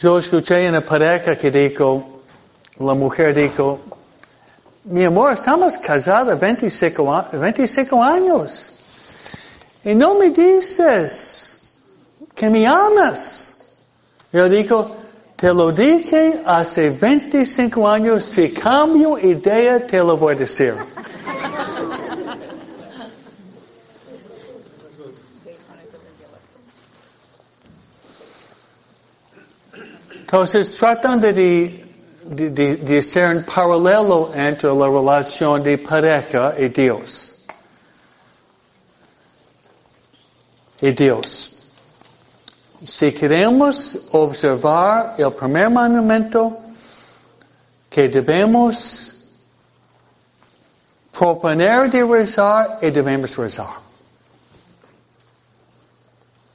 [0.00, 2.20] Yo escuché una pareja que dijo,
[2.80, 3.80] la mujer dijo,
[4.84, 8.72] mi amor, estamos casados 25, 25 años.
[9.84, 11.70] Y no me dices
[12.34, 13.62] que me amas.
[14.32, 14.96] Yo digo,
[15.36, 20.74] te lo dije hace 25 años, si cambio idea te lo voy a decir.
[30.24, 36.68] Entonces tratan de, de, de, de hacer un paralelo entre la relación de pareja y
[36.68, 37.44] Dios.
[40.80, 41.58] Y Dios.
[42.82, 46.58] Si queremos observar el primer mandamiento,
[47.90, 49.28] que debemos
[51.12, 53.84] proponer de rezar y debemos rezar.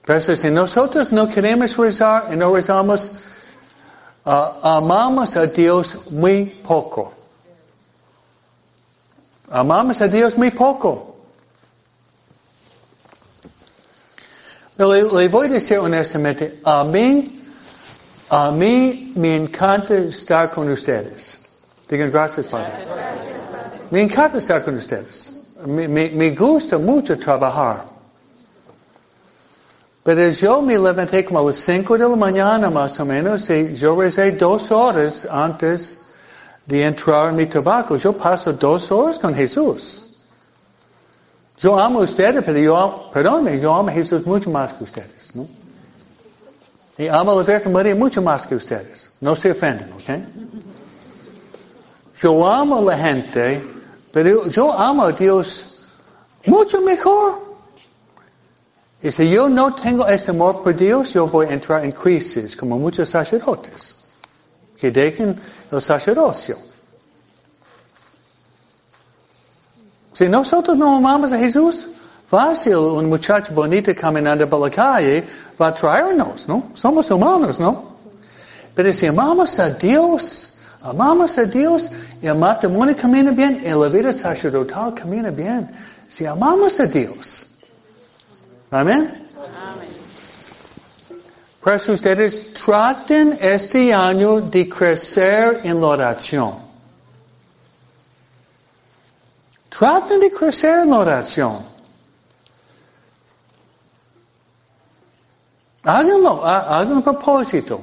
[0.04, 3.12] Pero si nosotros no queremos rezar y no rezamos,
[4.26, 7.14] amamos a Dios muy poco.
[9.50, 11.16] Amamos a Dios muy poco.
[14.78, 17.44] Le, le, voy a decir honestamente, a mí,
[18.30, 21.40] a mí me encanta estar con ustedes.
[21.90, 22.72] Digan gracias, Padre.
[23.92, 25.32] Me encanta estar con ustedes.
[25.66, 27.99] Me gusta mucho trabajar.
[30.10, 33.76] Pero yo me levanté como a las 5 de la mañana más o menos y
[33.76, 36.04] yo recé dos horas antes
[36.66, 37.96] de entrar en mi trabajo.
[37.96, 40.18] Yo paso dos horas con Jesús.
[41.60, 45.36] Yo amo a ustedes, pero yo, perdónme, yo amo a Jesús mucho más que ustedes,
[45.36, 45.46] ¿no?
[46.98, 49.14] Y amo a la Virgen María mucho más que ustedes.
[49.22, 50.26] No se ofenden, ¿ok?
[52.20, 53.64] Yo amo a la gente,
[54.12, 55.86] pero yo amo a Dios
[56.48, 57.49] mucho mejor.
[59.02, 62.56] Y si yo no tengo ese amor por Dios, yo voy a entrar en crisis,
[62.56, 63.96] como muchos sacerdotes,
[64.78, 65.40] que dejen
[65.72, 66.58] el sacerdocio.
[70.14, 71.88] Si nosotros no amamos a Jesús,
[72.28, 75.26] fácil, un muchacho bonito caminando por la calle
[75.60, 76.72] va a traernos, ¿no?
[76.74, 77.96] Somos humanos, ¿no?
[78.76, 81.90] Pero si amamos a Dios, amamos a Dios,
[82.22, 85.70] y el matrimonio camina bien, y la vida sacerdotal camina bien.
[86.10, 87.39] Si amamos a Dios.
[88.72, 89.28] Amén.
[91.62, 96.56] Por eso ustedes traten este año de crecer en la oración.
[99.70, 101.60] Traten de crecer en la oración.
[105.84, 107.82] Háganlo, ha- hagan un propósito.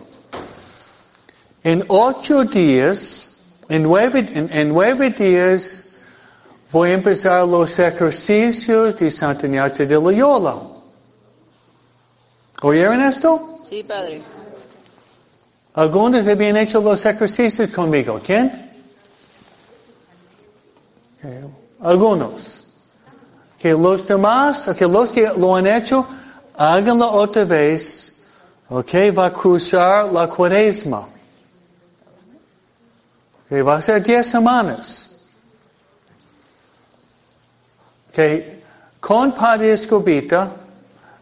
[1.65, 3.37] En ocho días,
[3.69, 5.89] en nueve, en, en días,
[6.71, 10.76] voy a empezar los ejercicios de Santa Ignacia de Loyola.
[12.63, 13.57] ¿Oyeron esto?
[13.69, 14.23] Sí, Padre.
[15.75, 18.21] Algunos habían hecho los ejercicios conmigo.
[18.25, 18.71] ¿Quién?
[21.81, 22.75] Algunos.
[23.59, 26.07] Que los demás, que los que lo han hecho,
[26.57, 28.25] háganlo otra vez.
[28.69, 31.09] Ok, va a cruzar la cuaresma.
[33.49, 35.17] Que va a ser 10 semanas.
[38.13, 38.63] Que
[38.99, 40.66] con Padre Escobita,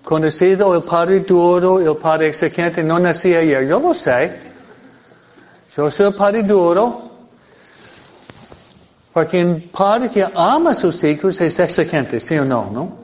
[0.04, 4.38] conocido el Padre Duro, el Padre Exigente, no nací ayer, yo lo sé.
[5.76, 7.10] Yo soy el Padre Duro.
[9.14, 12.68] Porque un padre que ama a sus hijos es exigente, ¿sí o no?
[12.68, 12.98] ¿no?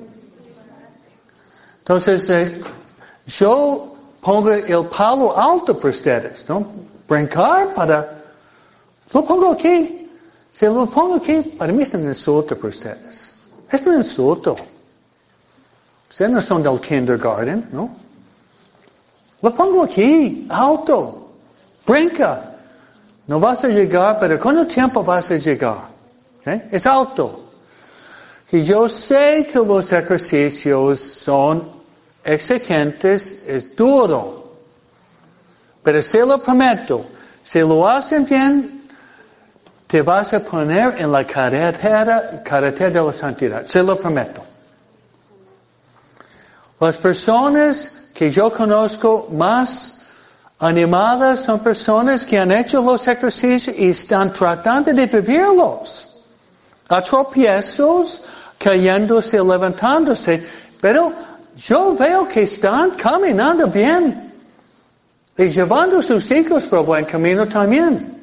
[1.78, 2.60] Entonces, eh,
[3.26, 6.66] yo pongo el palo alto para ustedes, ¿no?
[7.08, 8.22] Brincar para...
[9.12, 10.10] Lo pongo aquí.
[10.52, 13.36] Si lo pongo aquí, para mí es un insulto para ustedes.
[13.70, 14.56] Es un insulto.
[16.10, 17.96] Ustedes no son del kindergarten, ¿no?
[19.42, 21.32] Lo pongo aquí, alto.
[21.86, 22.56] Brinca.
[23.26, 25.88] No vas a llegar, pero con el tiempo vas a llegar.
[26.40, 26.62] ¿ok?
[26.72, 27.52] Es alto.
[28.50, 31.70] Y yo sé que los ejercicios son
[32.24, 34.44] exigentes, es duro.
[35.82, 37.06] Pero se lo prometo,
[37.44, 38.82] si lo hacen bien,
[39.86, 43.64] te vas a poner en la carretera, carretera de la santidad.
[43.66, 44.42] Se lo prometo.
[46.80, 50.00] Las personas que yo conozco más
[50.58, 56.08] animadas son personas que han hecho los ejercicios y están tratando de vivirlos.
[56.88, 58.24] A tropiezos,
[58.58, 60.46] cayéndose, levantándose,
[60.80, 61.12] pero
[61.54, 64.32] yo veo que están caminando bien
[65.36, 68.18] y llevando sus hijos por buen camino también.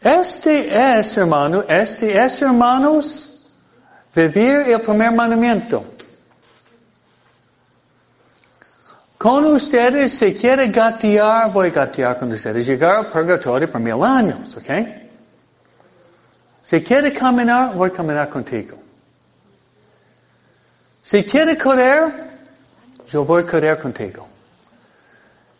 [0.00, 3.33] Este es, hermano, este es, hermanos,
[4.14, 5.84] vivir el primer mandamiento.
[9.18, 12.66] Con ustedes, si quiere gatear, voy a gatear con ustedes.
[12.66, 14.70] Llegar al purgatorio por mil años, ¿ok?
[16.62, 18.76] Si quiere caminar, voy a caminar contigo.
[21.02, 22.12] Si quiere correr,
[23.06, 24.26] yo voy a correr contigo.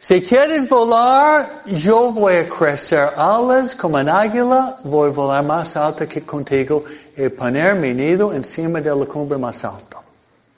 [0.06, 5.74] Si quieres volar, yo voy a crecer alas como un águila, voy a volar más
[5.78, 6.84] alto que contigo
[7.16, 10.00] y poner mi nido encima de la cumbre más alta.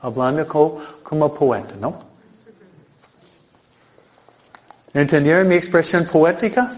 [0.02, 1.94] Hablando co- como poeta, ¿no?
[4.92, 6.68] ¿Entendieron mi expresión poética?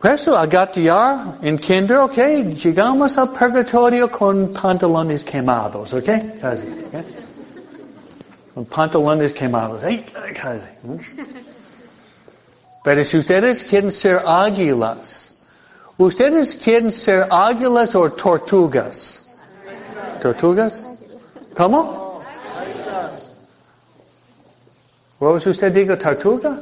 [0.00, 0.48] Por eso, al
[1.42, 2.16] en kinder, ok,
[2.56, 6.64] llegamos al purgatorio con pantalones quemados, ok, casi,
[8.60, 8.66] ok.
[8.66, 10.60] Con pantalones quemados, ay, ay, casi.
[10.82, 10.98] ¿no?
[12.84, 15.38] Pero si ustedes quieren ser águilas,
[15.98, 19.26] ustedes quieren ser águilas o tortugas.
[20.22, 20.84] ¿Tortugas?
[21.56, 22.20] ¿Cómo?
[25.18, 26.58] ¿Vos usted diga tortuga?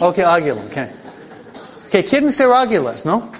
[0.00, 1.90] Ok, águila, ok.
[1.90, 3.30] Que quieren ser águilas, ¿no?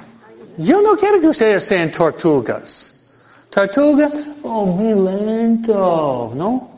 [0.58, 3.06] Yo no quiero que ustedes sean tortugas.
[3.48, 4.10] Tortuga,
[4.42, 6.77] oh, muy lento, ¿no?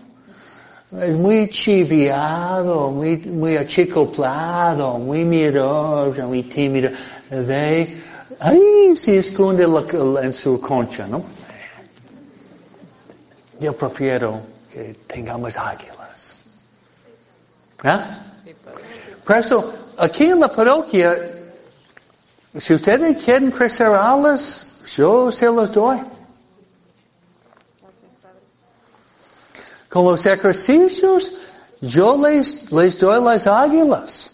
[0.98, 6.90] Es muy chiviado, muy, muy achicoplado, muy miedoso, muy tímido.
[7.30, 8.02] Ve,
[8.40, 11.22] ahí se esconde la- en su concha, ¿no?
[13.60, 14.40] Yo prefiero
[14.72, 16.34] que tengamos águilas.
[17.84, 18.24] ¿Ah?
[18.44, 18.52] Sí.
[19.24, 21.16] Por eso, aquí en la parroquia,
[22.58, 25.98] si ustedes quieren crecer alas, yo se los doy.
[29.90, 31.36] Con los ejercicios,
[31.80, 34.30] yo les, les doy las águilas.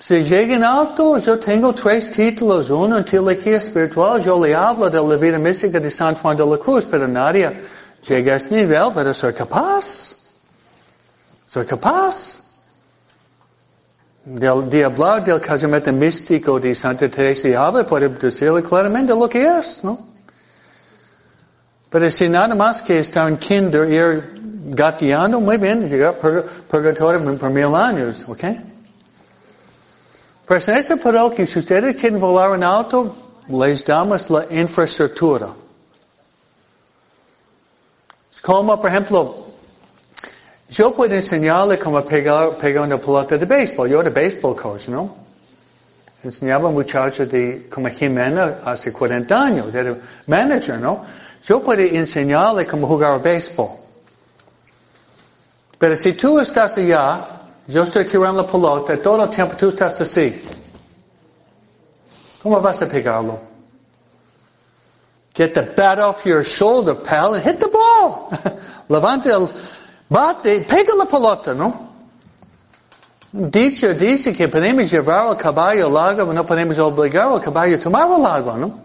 [0.00, 2.68] Si llegan alto, yo tengo tres títulos.
[2.68, 6.44] Uno en teología espiritual, yo le hablo de la vida mística de San Juan de
[6.44, 7.62] la Cruz, pero nadie
[8.06, 10.14] llega a ese nivel, pero soy capaz.
[11.46, 12.44] Soy capaz.
[14.24, 19.28] del, de hablar del casamiento místico de Santa Teresa de Ávila, puede decirle claramente lo
[19.28, 20.13] que es, ¿no?
[21.94, 24.40] Pero si nada más que estar en kinder, ir
[24.74, 28.42] gateando, muy bien, llegar a purgatorio por mil años, ¿ok?
[30.44, 33.14] Pero en esta parroquia, si ustedes quieren volar en alto,
[33.48, 35.50] les damos la infraestructura.
[38.32, 39.46] Es como, por ejemplo,
[40.70, 43.88] yo puedo enseñarle cómo pegar, pegar una pelota de béisbol.
[43.88, 45.14] Yo era béisbol coach, ¿no?
[46.24, 51.13] Enseñaba a muchachos de, como Jimena hace 40 años, era manager, ¿no?
[51.46, 53.68] Yo puedo enseñarle cómo jugar béisbol.
[55.78, 57.28] Pero si tú estás allá,
[57.66, 60.42] yo estoy tirando la pelota, todo el tiempo tú estás así.
[62.42, 63.38] ¿Cómo vas a pegarlo?
[65.34, 68.30] Get the bat off your shoulder, pal, and hit the ball.
[68.88, 69.48] Levante el
[70.08, 71.92] bate, pega la pelota, ¿no?
[73.32, 77.80] Dicho dice que podemos llevar al caballo al agua, no podemos obligar al caballo a
[77.80, 78.83] tomar el agua, ¿no?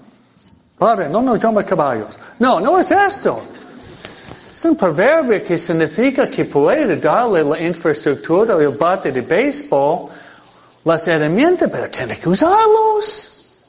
[0.79, 2.17] Padre, no nos llames caballos.
[2.39, 3.43] No, no es esto.
[4.53, 10.09] Es un proverbio que significa que puede darle la infraestructura el bate de béisbol,
[10.85, 13.59] las herramientas, pero tiene que usarlos.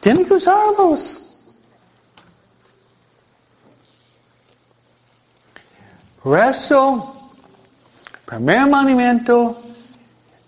[0.00, 1.24] Tiene que usarlos.
[6.22, 7.30] Por eso,
[8.24, 9.60] primer mandamiento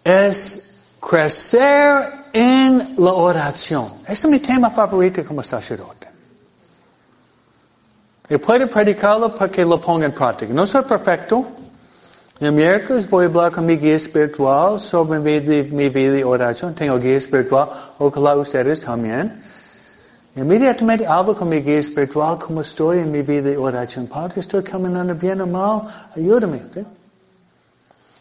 [0.03, 3.93] es crecer en la oración.
[4.07, 6.09] Ese es mi tema favorito como sacerdote.
[8.29, 10.53] Y puedo predicarlo para que lo ponga en práctica.
[10.53, 11.47] No soy perfecto.
[12.39, 16.75] El miércoles voy a hablar con mi guía espiritual sobre mi, mi vida de oración.
[16.75, 17.69] Tengo guía espiritual,
[17.99, 19.43] ojalá ustedes también.
[20.37, 24.07] Inmediatamente hablo con mi guía espiritual cómo estoy en mi vida de oración.
[24.07, 26.63] Padre, estoy caminando bien o mal, ayúdame.
[26.73, 26.87] ¿sí?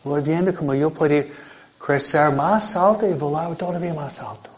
[0.03, 1.24] Voy viendo cómo yo puedo
[1.80, 4.49] crecer más alto y volar todavía más alto.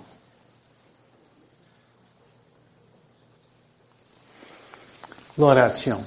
[5.38, 6.04] La oración.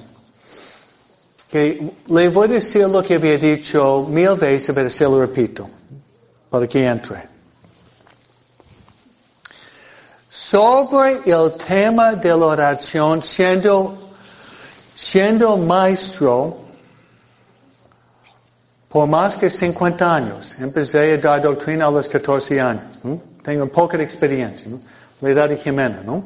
[1.49, 5.69] Que le voy a decir lo que había dicho mil veces, pero se lo repito,
[6.49, 7.29] para que entre.
[10.29, 14.11] Sobre el tema de la oración, siendo,
[14.95, 16.64] siendo maestro,
[18.95, 22.97] por más que 50 años, empecé a dar doctrina a los 14 años.
[23.03, 23.21] ¿no?
[23.43, 24.79] Tengo poca experiencia, ¿no?
[25.19, 26.23] la edad de Jimena, ¿no?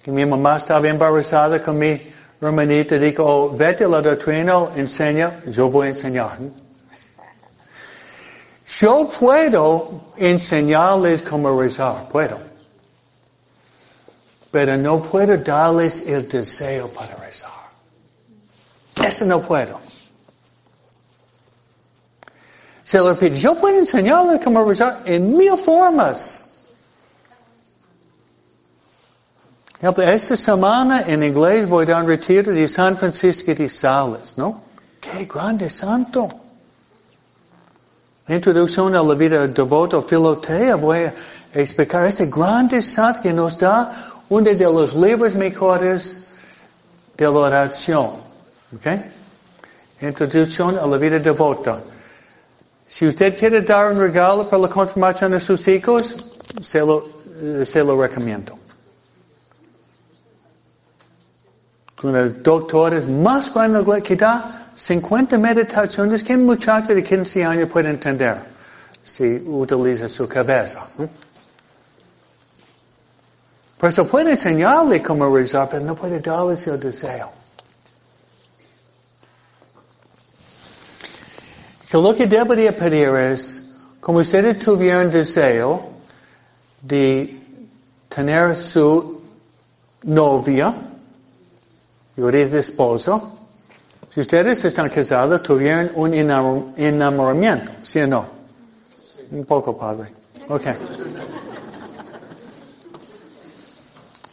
[0.00, 2.00] Que mi mamá estaba embarazada con mi
[2.40, 6.40] hermanita, dijo, oh, vete a la doctrina, enseña, yo voy a enseñar.
[6.40, 6.52] ¿no?
[8.78, 12.38] Yo puedo enseñarles cómo rezar, puedo.
[14.52, 17.50] Pero no puedo darles el deseo para rezar.
[19.04, 19.91] Eso no puedo.
[22.92, 26.60] Se lo repito, yo puedo enseñarles cómo rezar en mil formas.
[29.80, 34.60] Esta semana en inglés voy a dar un retiro de San Francisco de Sales, ¿no?
[35.00, 36.28] ¡Qué grande santo!
[38.28, 41.14] Introducción a la vida devota filotea, voy a
[41.54, 46.28] explicar ese grande santo que nos da uno de los libros mejores
[47.16, 48.10] de la oración.
[48.76, 48.86] ¿Ok?
[50.02, 51.80] Introducción a la vida devota.
[52.92, 56.14] Si usted quiere dar un regalo para la confirmación de sus hijos,
[56.60, 57.08] se lo,
[57.64, 58.58] se lo recomiendo.
[61.96, 67.42] Con el doctor es más grande que da 50 meditaciones que un muchacho de 15
[67.42, 68.36] años puede entender
[69.02, 70.86] si utiliza su cabeza.
[73.78, 77.41] Por eso puede enseñarle cómo rezar, pero no puede darle el deseo.
[81.92, 83.70] Que lo que debería pedir es,
[84.00, 85.90] como ustedes tuvieron deseo
[86.80, 87.38] de
[88.08, 89.20] tener su
[90.04, 90.74] novia,
[92.16, 93.40] yo de esposo,
[94.08, 98.24] si ustedes están casados, tuvieron un enamoramiento, ¿sí o no?
[99.30, 100.14] Un poco, padre.
[100.48, 100.66] Ok.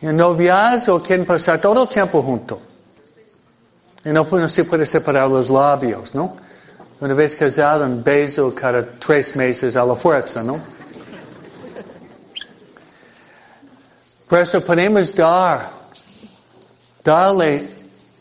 [0.02, 2.60] En noviazgo quieren pasar todo el tiempo juntos.
[4.06, 6.48] Y no, no se puede separar los labios, ¿no?
[7.02, 10.60] Una vez casado, un beso cada tres meses a la fuerza, ¿no?
[14.28, 15.72] Por eso podemos dar,
[17.04, 17.70] darle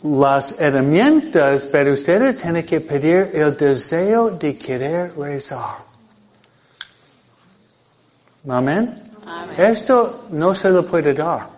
[0.05, 5.79] las herramientas, pero ustedes tienen que pedir el deseo de querer rezar.
[8.49, 9.11] Amén.
[9.27, 9.57] Amén.
[9.59, 11.49] Esto no se lo puede dar.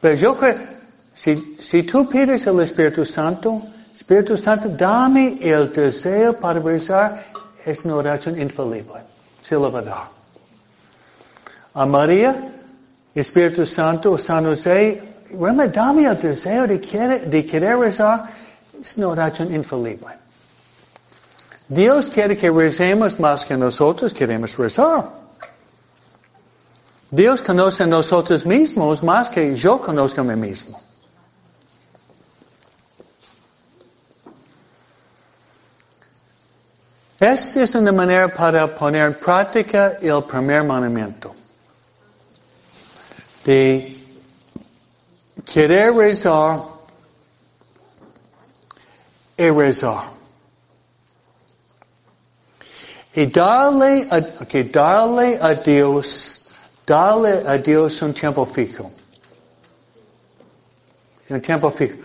[0.00, 0.56] Pero yo creo,
[1.12, 3.62] si, si tú pides al Espíritu Santo,
[3.96, 7.24] Espíritu Santo, dame el deseo para rezar.
[7.64, 9.00] Es una oración infalible.
[9.42, 10.08] Se lo va a dar.
[11.72, 12.52] A María,
[13.14, 18.30] Espíritu Santo, San José, realmente dame el deseo de querer, de querer rezar.
[18.78, 20.14] Es una oración infalible.
[21.66, 25.08] Dios quiere que recemos más que nosotros queremos rezar.
[27.10, 30.85] Dios conoce a nosotros mismos más que yo conozco a mí mismo.
[37.18, 41.34] Esta es una manera para poner en práctica el primer mandamiento.
[43.42, 44.04] De
[45.50, 46.62] querer rezar
[49.38, 50.10] y rezar.
[53.14, 56.50] Y darle a, okay, darle a Dios,
[56.86, 58.90] darle a Dios un tiempo fijo.
[61.30, 61.96] Un tiempo fijo.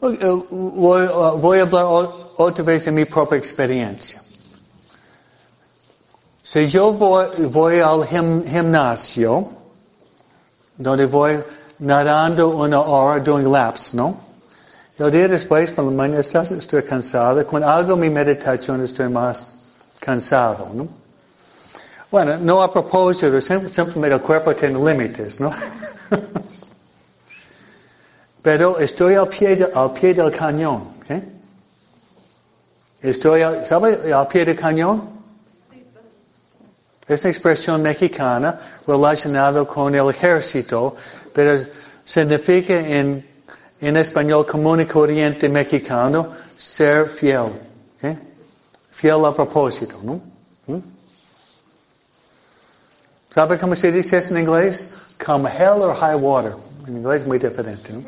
[0.00, 4.22] Voy, voy a hablar otra vez de mi propia experiencia.
[6.42, 9.48] Si yo voy, al gim, gimnasio,
[10.76, 11.42] donde voy
[11.80, 14.20] nadando una hora doing laps, ¿no?
[14.98, 17.44] El día después, la mañana, estoy cansado.
[17.46, 19.66] Cuando hago mi meditación, estoy más
[19.98, 20.88] cansado, ¿no?
[22.10, 25.50] Bueno, no a propósito, simplemente el cuerpo tiene límites, ¿no?
[28.42, 31.35] Pero estoy al pie, de, al pie del cañón, ¿ok?
[33.06, 35.10] Estoy, ¿sabe al pie del cañón?
[37.06, 40.96] Es una expresión mexicana relacionada con el ejército,
[41.32, 41.64] pero
[42.04, 43.24] significa en,
[43.80, 47.52] en español común y corriente mexicano ser fiel.
[47.96, 48.18] ¿okay?
[48.90, 50.20] Fiel a propósito, ¿no?
[50.66, 50.82] ¿Mm?
[53.32, 54.96] ¿Sabe cómo se dice eso en inglés?
[55.24, 56.56] Come hell or high water.
[56.88, 58.02] En inglés muy diferente, ¿no?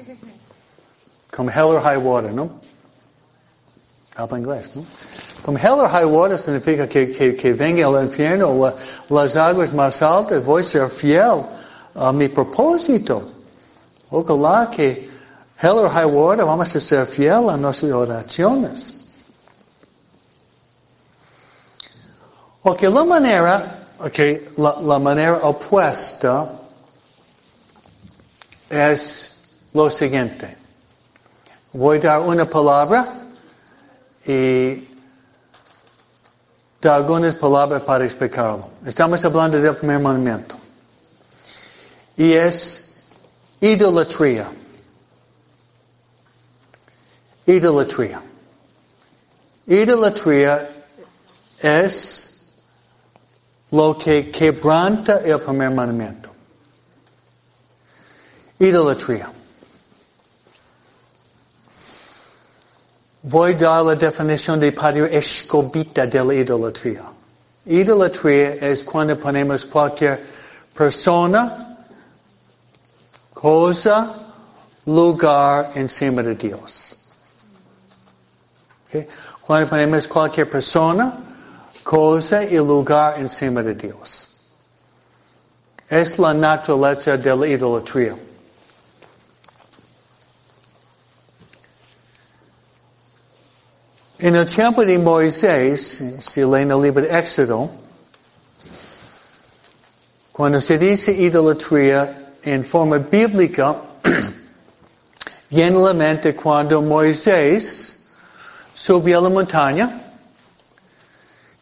[1.30, 2.66] Come hell or high water, ¿no?
[4.18, 4.84] Habla inglés, ¿no?
[5.44, 8.74] Come hell or high water significa que, que, que venga el infierno
[9.08, 11.46] las aguas más altas, voy a ser fiel
[11.94, 13.30] a mi propósito.
[14.10, 15.08] Ojalá que
[15.62, 18.92] hell or high water vamos a ser fiel a nuestras oraciones.
[22.64, 26.50] Ok, la manera, okay, la, la manera opuesta
[28.68, 30.56] es lo siguiente.
[31.72, 33.27] Voy a dar una palabra
[34.28, 34.86] y
[36.82, 38.68] dar algunas palabras para explicarlo.
[38.84, 40.54] Estamos hablando del primer mandamiento.
[42.14, 43.02] Y es
[43.58, 44.52] idolatría.
[47.46, 48.20] Idolatría.
[49.66, 50.84] Idolatría
[51.58, 52.52] es
[53.70, 56.28] lo que quebranta el primer mandamiento.
[58.58, 59.37] Idolatría.
[63.30, 67.04] Voy a dar la definición de Padre Escobita de la idolatría.
[67.66, 70.18] Idolatría es cuando ponemos cualquier
[70.74, 71.76] persona,
[73.34, 74.14] cosa,
[74.86, 77.06] lugar encima de Dios.
[78.88, 79.06] Okay?
[79.42, 81.12] Cuando ponemos cualquier persona,
[81.84, 84.26] cosa y lugar encima de Dios.
[85.86, 88.16] Es la naturaleza de la idolatría.
[94.20, 97.70] En el tiempo de Moisés, si leen el libro de Éxodo,
[100.32, 103.76] cuando se dice idolatría en forma bíblica,
[105.50, 108.08] viene a la mente cuando Moisés
[108.74, 110.02] subió a la montaña,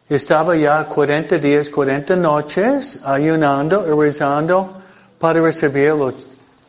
[0.09, 4.81] estaba ya 40 días, 40 noches ayunando y rezando
[5.19, 6.25] para recibir los,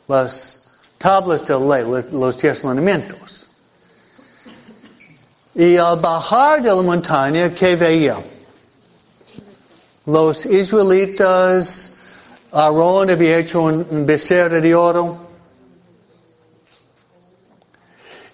[0.06, 0.66] las
[0.98, 3.37] tablas de ley, los, los diez mandamientos.
[5.58, 8.18] Y al bajar de la montaña, ¿qué veía?
[10.06, 11.98] Los israelitas,
[12.52, 15.18] Aarón había hecho un, becerro de oro.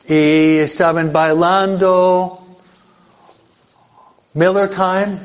[0.06, 2.40] Y estaban bailando,
[4.34, 5.18] Miller Time,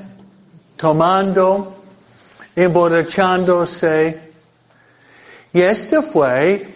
[0.77, 1.83] tomando,
[2.55, 4.31] emborrachándose.
[5.51, 6.73] Y esta fue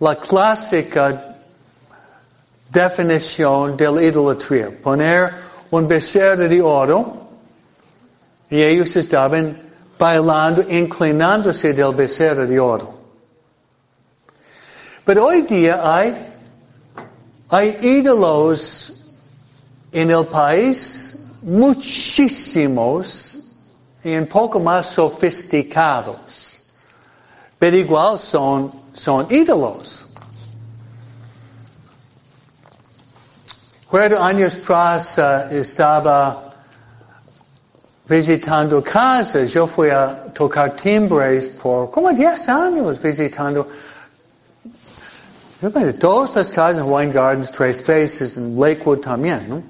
[0.00, 1.33] la clásica
[2.74, 4.70] definición de la idolatría.
[4.82, 5.32] Poner
[5.70, 7.28] un becerro de oro
[8.50, 9.56] y ellos estaban
[9.98, 12.94] bailando, inclinándose del becerro de oro.
[15.04, 16.32] Pero hoy día hay,
[17.48, 19.14] hay ídolos
[19.92, 23.38] en el país muchísimos
[24.02, 26.72] y un poco más sofisticados.
[27.58, 30.03] Pero igual son, son ídolos.
[33.94, 36.52] Recuerdo años atrás uh, estaba
[38.08, 39.52] visitando casas.
[39.52, 43.68] Yo fui a tocar timbres por como 10 años visitando.
[45.62, 49.62] Yo me todas las casas en Wine Gardens, Tres Faces, en Lakewood también, ¿no?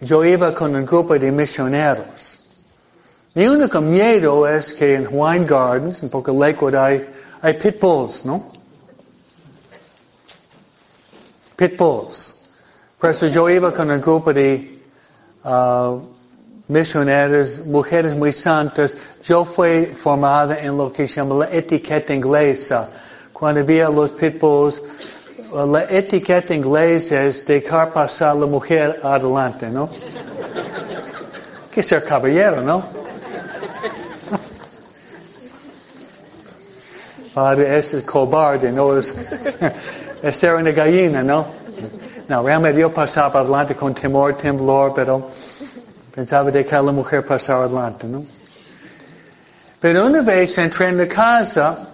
[0.00, 2.44] Yo iba con un grupo de misioneros.
[3.34, 7.08] Mi único miedo es que en Wine Gardens, en poco Lakewood, hay,
[7.40, 8.53] hay pitbulls, ¿no?
[11.56, 12.34] Pitbulls.
[12.98, 14.80] Por eso yo iba con un grupo de
[15.44, 16.00] uh,
[16.68, 18.96] misioneros, mujeres muy santas.
[19.22, 22.90] Yo fui formada en lo que se llama la etiqueta inglesa.
[23.32, 24.80] Cuando había los pitbulls,
[25.52, 29.90] la etiqueta inglesa es dejar pasar la mujer adelante, ¿no?
[31.74, 32.86] que ser caballero, ¿no?
[37.34, 39.00] Padre, ese es cobarde, no
[40.24, 41.46] es ser una gallina, ¿no?
[42.28, 45.28] No, realmente yo pasaba adelante con temor, temblor, pero
[46.14, 48.24] pensaba dejar la mujer pasar adelante, ¿no?
[49.78, 51.90] Pero una vez entré en la casa,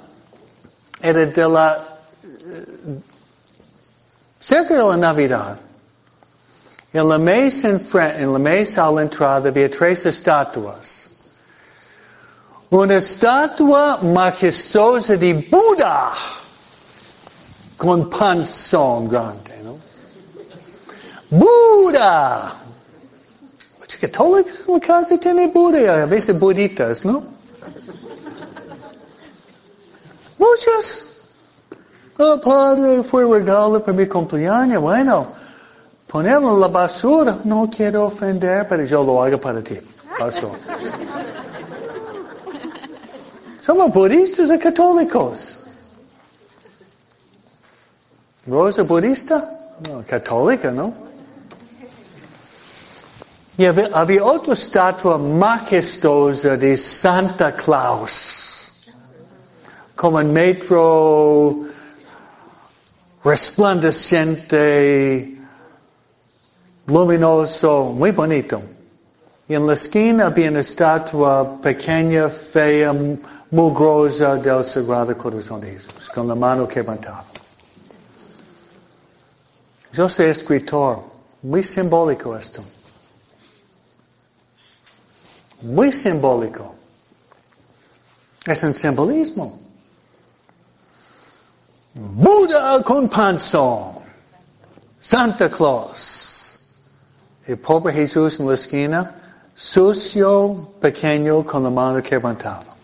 [1.02, 1.98] era de la,
[4.38, 5.56] cerca de la Navidad.
[6.92, 9.08] En la mesa enfrente, en la mesa a la
[9.48, 11.10] había tres estatuas.
[12.70, 16.39] Una estatua majestuosa de Buda
[17.80, 19.78] con panzón grande, ¿no?
[21.30, 22.52] Buda!
[23.78, 27.24] Muchos católicos en la casa tienen Buda, a veces buditas, ¿no?
[30.36, 31.22] Muchos.
[32.18, 34.82] Oh, padre, fue regalo para mi cumpleaños.
[34.82, 35.28] Bueno,
[36.06, 37.38] ponerlo en la basura.
[37.44, 39.78] No quiero ofender, pero yo lo hago para ti.
[40.18, 40.52] Basura.
[43.62, 45.59] Somos budistas y católicos.
[48.50, 49.48] Rosa budista?
[50.06, 50.92] Católica, ¿no?
[53.56, 58.72] Y había, había otra estatua majestuosa de Santa Claus.
[59.94, 61.60] Como un metro
[63.22, 65.38] resplandeciente,
[66.86, 68.62] luminoso, muy bonito.
[69.48, 72.94] Y en la esquina había una estatua pequeña, fea,
[73.50, 77.29] mugrosa del Sagrado Corazón de Jesús, con la mano quebrantada.
[79.92, 81.02] Yo soy escritor,
[81.42, 82.62] muy simbólico esto.
[85.62, 86.74] Muy simbólico.
[88.46, 89.58] Es un simbolismo.
[91.94, 94.00] Buda con panzón.
[95.00, 96.58] Santa Claus.
[97.46, 99.14] El pobre Jesús en la esquina,
[99.56, 102.76] sucio, pequeño, con la mano quebrantada.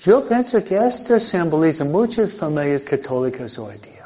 [0.00, 3.99] Yo pienso que esto simboliza muchas familias católicas hoy día.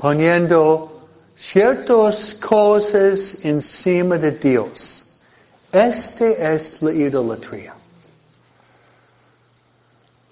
[0.00, 5.20] Poniendo ciertas cosas encima de Dios.
[5.70, 7.74] Este es la idolatría.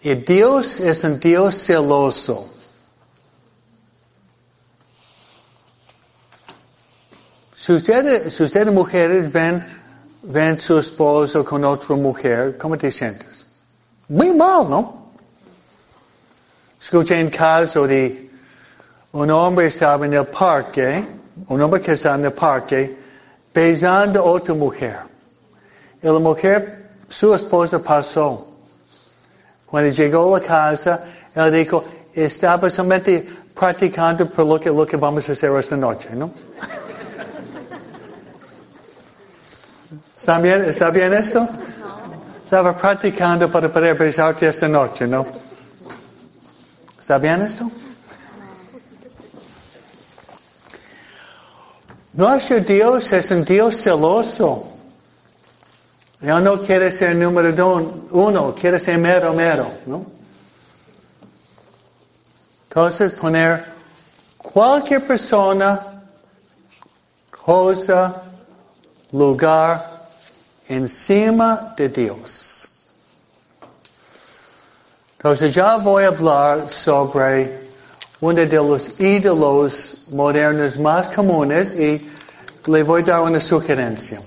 [0.00, 2.50] Y Dios es un Dios celoso.
[7.54, 9.66] Si ustedes, si ustedes mujeres ven,
[10.22, 13.44] ven su esposo con otra mujer, ¿cómo te sientes?
[14.08, 15.10] Muy mal, ¿no?
[16.80, 18.27] Escuché en caso de
[19.12, 21.04] un hombre estaba en el parque,
[21.48, 22.96] un hombre que estaba en el parque,
[23.54, 24.98] besando a otra mujer.
[26.02, 28.46] Y la mujer, su esposa pasó.
[29.66, 31.04] Cuando llegó a la casa,
[31.34, 31.84] él dijo,
[32.14, 36.30] estaba solamente practicando por lo que, lo que vamos a hacer esta noche, ¿no?
[40.16, 41.48] ¿Está bien, ¿Está bien esto?
[42.44, 45.26] Estaba practicando para poder besarte esta noche, ¿no?
[46.98, 47.70] ¿Está bien esto?
[52.18, 54.72] Nuestro Dios es un Dios celoso.
[56.20, 57.76] Ya no quiere ser número
[58.10, 60.04] uno, quiere ser mero, mero, ¿no?
[62.64, 63.66] Entonces poner
[64.36, 66.02] cualquier persona,
[67.30, 68.24] cosa,
[69.12, 70.08] lugar,
[70.66, 72.66] encima de Dios.
[75.18, 77.67] Entonces ya voy a hablar sobre
[78.20, 82.10] uno de los ídolos modernos más comunes y
[82.66, 84.20] le voy a dar una sugerencia.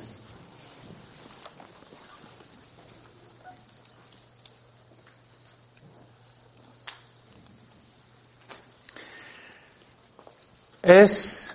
[10.81, 11.53] Es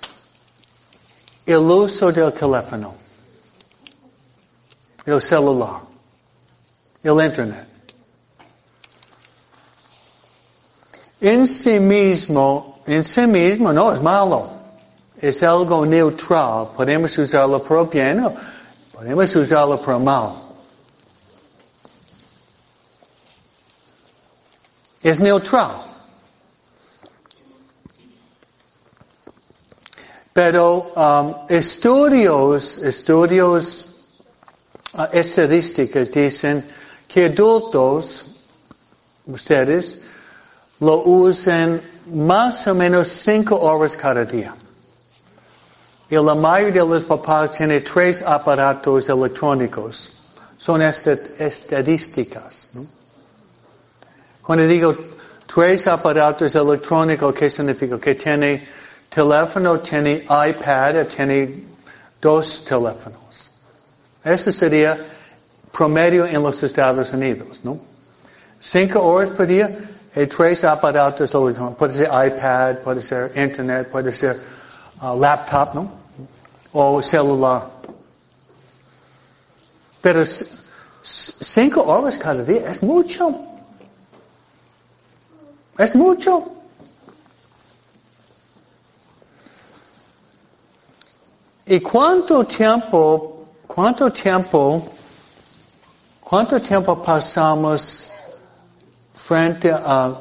[1.46, 2.94] el uso del teléfono,
[5.04, 5.80] el celular,
[7.02, 7.75] el internet.
[11.28, 14.50] En sí mismo, en sí mismo no es malo.
[15.20, 16.68] Es algo neutral.
[16.76, 18.32] Podemos usarlo por bien
[18.92, 20.42] podemos usarlo por mal.
[25.02, 25.82] Es neutral.
[30.32, 33.96] Pero um, estudios, estudios
[34.92, 36.68] uh, estadísticos dicen
[37.08, 38.26] que adultos,
[39.26, 40.05] ustedes,
[40.80, 41.80] lo usan
[42.12, 44.54] más o menos cinco horas cada día.
[46.08, 50.12] Y la mayoría de los papás tiene tres aparatos electrónicos.
[50.56, 52.70] Son estadísticas.
[52.74, 52.86] ¿no?
[54.42, 54.94] Cuando digo
[55.52, 57.98] tres aparatos electrónicos, ¿qué significa?
[57.98, 58.68] Que tiene
[59.08, 61.64] teléfono, tiene iPad, tiene
[62.20, 63.50] dos teléfonos.
[64.22, 64.96] Eso sería
[65.72, 67.78] promedio en los Estados Unidos, ¿no?
[68.60, 69.76] Cinco horas por día,
[70.16, 71.76] hay tres aparatos electrónicos.
[71.76, 74.40] Puede ser iPad, puede ser Internet, puede ser
[75.02, 75.90] uh, laptop, ¿no?
[76.72, 77.68] O celular.
[80.00, 80.24] Pero
[81.02, 83.38] cinco horas cada día es mucho.
[85.76, 86.50] Es mucho.
[91.66, 94.88] ¿Y cuánto tiempo, cuánto tiempo,
[96.22, 98.10] cuánto tiempo pasamos
[99.26, 100.20] frente a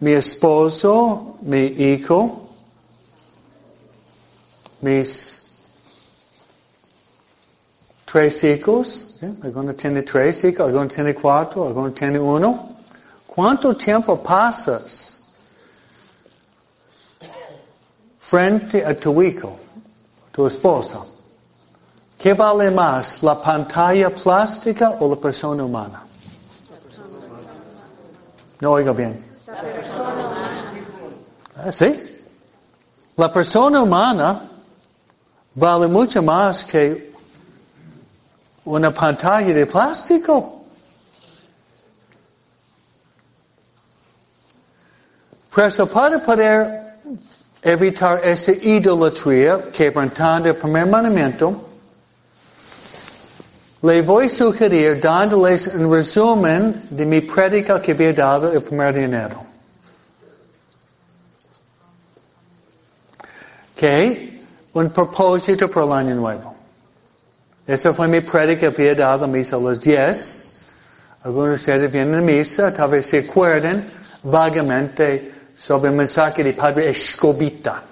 [0.00, 2.48] mi esposo, mi hijo,
[4.80, 5.58] mis
[8.04, 9.16] tres hijos?
[9.20, 9.26] ¿sí?
[9.42, 12.76] Algunos tienen tres hijos, algunos tienen cuatro, algunos tienen uno.
[13.26, 15.18] ¿Cuánto tiempo pasas
[18.18, 19.58] frente a tu hijo?
[20.38, 21.04] tu esposa.
[22.16, 26.07] ¿Qué vale más, la pantalla plástica o la persona humana?
[28.60, 29.24] No oigo bien.
[31.56, 32.18] ¿Ah, ¿Sí?
[33.16, 34.48] La persona humana
[35.54, 37.12] vale mucho más que
[38.64, 40.62] una pantalla de plástico.
[45.54, 46.98] Por eso para poder
[47.62, 51.67] evitar esta idolatría quebrantando el primer mandamiento,
[53.82, 58.94] le voy a sugerir dándoles un resumen de mi prédica que había dado el primer
[58.94, 59.46] de enero.
[63.76, 64.40] Que
[64.72, 66.54] un propósito para el año nuevo.
[67.66, 70.60] Esa fue mi prédica que había dado a misa a las 10.
[71.22, 76.52] Algunos de ustedes vienen a misa, tal vez se acuerden vagamente sobre el mensaje de
[76.52, 77.82] Padre Escobita.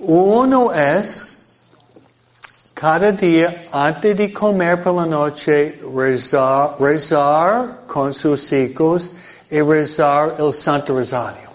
[0.00, 1.39] Uno es,
[2.80, 9.10] cada día antes de comer por la noche, rezar, rezar con sus hijos
[9.50, 11.50] y rezar el Santo Rosario.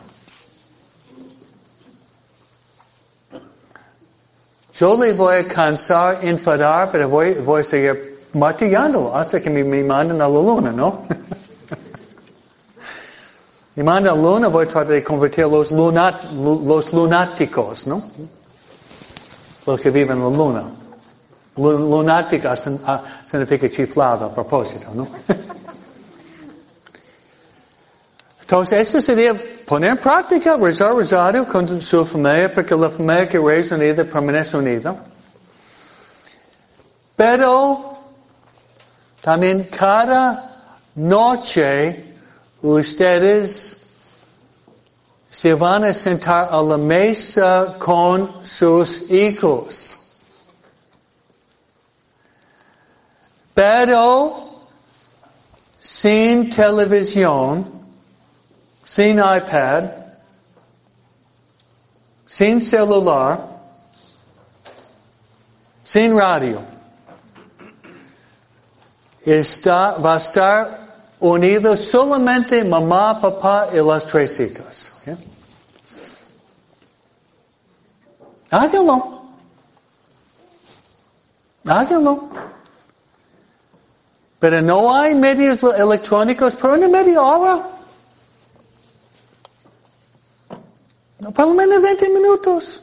[4.78, 9.64] Yo le voy a cansar, enfadar, pero voy, voy a seguir martillando hasta que me,
[9.64, 11.06] me manden a la luna, ¿no?
[13.78, 18.10] Y manda a luna, voy a tratar de convertir los, lunat, los lunáticos, ¿no?
[19.66, 20.85] Los que viven en la luna.
[21.58, 25.08] Lunática significa chiflado a propósito, ¿no?
[28.42, 29.34] Entonces, eso sería
[29.66, 34.56] poner en práctica, rezar rosario con su familia, porque la familia que reza unida permanece
[34.56, 34.96] unida.
[37.16, 37.98] Pero,
[39.22, 40.62] también cada
[40.94, 42.14] noche,
[42.62, 43.82] ustedes
[45.30, 49.95] se van a sentar a la mesa con sus hijos.
[53.56, 54.52] Pero
[55.80, 57.66] sin televisión,
[58.84, 59.86] sin iPad,
[62.26, 63.40] sin celular,
[65.86, 66.62] sin radio.
[69.26, 70.86] Está, va a estar
[71.20, 74.92] unidos solamente mamá, papá y las tres hijas.
[75.00, 75.18] ¿okay?
[78.52, 79.24] Háganlo.
[81.66, 82.30] Háganlo.
[84.40, 87.70] Pero no hay medios electrónicos por una media hora.
[91.20, 92.82] No, por lo menos 20 minutos.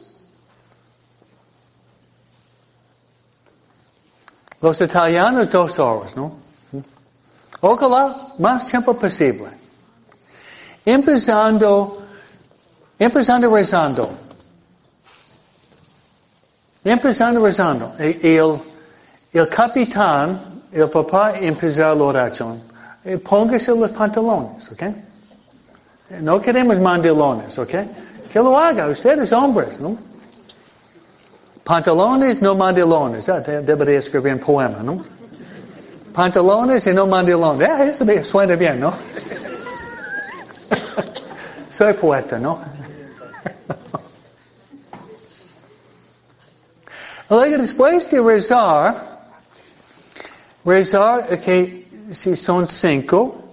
[4.59, 6.43] Los italianos dos horas, ¿no?
[7.61, 9.51] Ojalá más tiempo posible.
[10.85, 12.03] Empezando,
[12.99, 14.09] empezando rezando.
[16.83, 17.93] Empezando rezando.
[17.97, 18.61] El,
[19.31, 22.61] el capitán, el papá empezó la oración.
[23.05, 24.83] eh, póngase los pantalones, ¿ok?
[26.21, 27.69] No queremos mandilones, ¿ok?
[28.31, 29.97] Que lo haga, ustedes hombres, ¿no?
[31.63, 33.27] Pantalones, no mandilones.
[33.29, 35.03] Ah, de- debería escribir un poema, ¿no?
[36.13, 37.69] Pantalones y no mandilones.
[37.69, 38.93] Ah, eso suena bien, ¿no?
[41.77, 42.59] Soy poeta, ¿no?
[47.29, 49.12] Luego, después de rezar,
[50.65, 53.43] rezar, que si son cinco,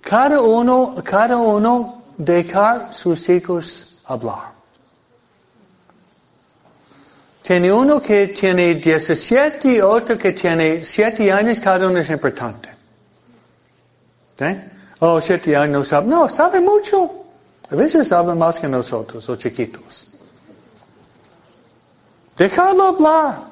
[0.00, 4.50] cada uno, cada uno dejar sus hijos hablar.
[7.42, 12.68] Tiene uno que tiene 17 y otro que tiene 7 años, cada uno es importante.
[14.38, 14.70] ¿Eh?
[15.00, 16.06] Oh, 7 años no sabe.
[16.06, 17.10] No, sabe mucho.
[17.70, 20.14] A veces saben más que nosotros, los chiquitos.
[22.36, 23.49] Dejarlo hablar.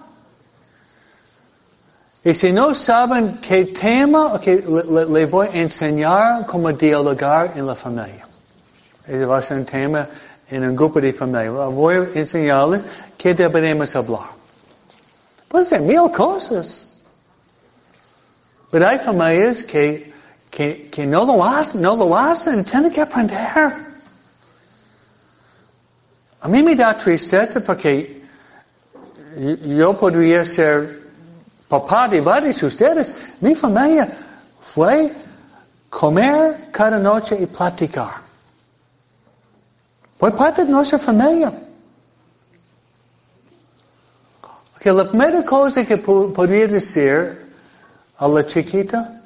[2.25, 7.75] Si no saben qué tema, okay, le- le voy a enseñar cómo dialogar en la
[7.75, 8.27] familia.
[9.07, 10.09] Ese va a ser un tema
[10.51, 11.51] en un grupo de familia.
[11.51, 12.83] Voy a enseñarles
[13.17, 14.31] qué deberemos hablar.
[15.49, 16.85] Puede ser mil cosas.
[18.71, 20.13] Pero hay familias que,
[20.51, 23.75] que, que no lo hacen, no lo hacen, tienen que aprender.
[26.41, 28.23] A mí me da tristeza porque
[29.65, 30.98] yo podría ser
[31.69, 33.15] papá de varios de ustedes.
[33.41, 34.09] Mi familia
[34.75, 35.15] fue
[35.91, 38.23] comer cada noche y platicar.
[40.19, 41.53] Fue parte de nuestra familia.
[44.81, 47.47] Que la primera cosa que po- podría decir
[48.19, 49.23] a la chiquita,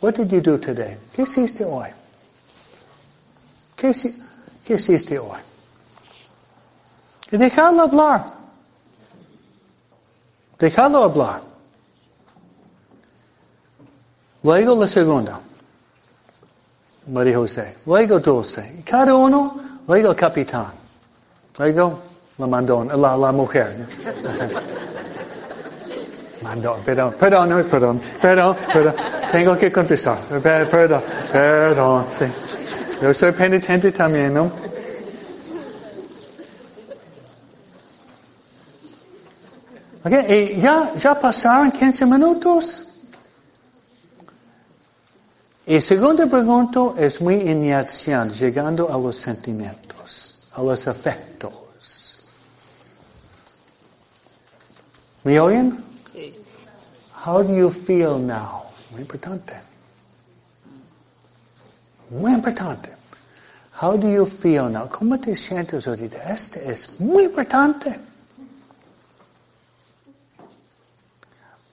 [0.00, 0.98] what did you do today?
[1.14, 1.90] ¿Qué hiciste hoy?
[3.76, 3.92] ¿Qué,
[4.64, 5.38] qué hiciste hoy?
[7.30, 8.39] Y dejarlo hablar.
[10.60, 11.40] Dejarlo hablar.
[14.42, 15.40] Luego la segunda.
[17.08, 17.78] María José.
[17.86, 18.76] Luego Dulce.
[18.78, 19.56] Y Cada uno,
[19.88, 20.72] luego el capitán.
[21.58, 21.98] Luego
[22.38, 23.86] la mandona, la, la mujer.
[26.42, 28.94] Mandón, perdón, perdón, perdón, perdón, perdón.
[29.30, 30.18] Tengo que contestar.
[30.42, 32.24] Per- Perdón, perdón, sí.
[33.02, 34.50] Yo soy penitente también, ¿no?
[40.02, 42.86] Ok, y ya, ya pasaron 15 minutos.
[45.66, 52.24] Y segunda pregunta es muy inicial, llegando a los sentimientos, a los afectos.
[55.22, 55.84] ¿Me oyen?
[56.12, 56.34] Sí.
[57.24, 58.62] How do you feel now?
[58.90, 59.52] Muy importante.
[62.08, 62.90] Muy importante.
[63.80, 64.88] How do you feel now?
[64.88, 66.32] ¿Cómo te sientes ahorita?
[66.32, 68.09] Este es muy importante.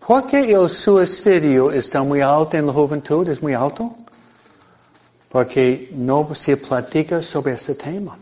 [0.07, 3.27] ¿Por qué el suicidio está muy alto en la juventud?
[3.27, 3.91] ¿Es muy alto?
[5.27, 8.17] Porque no se platica sobre ese tema.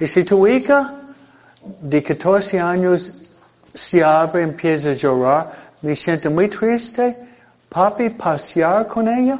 [0.00, 0.92] Y si tu hija
[1.80, 3.30] de 14 años
[3.72, 7.16] se abre, empieza a llorar, me siento muy triste,
[7.68, 9.38] papi, pasear con ella,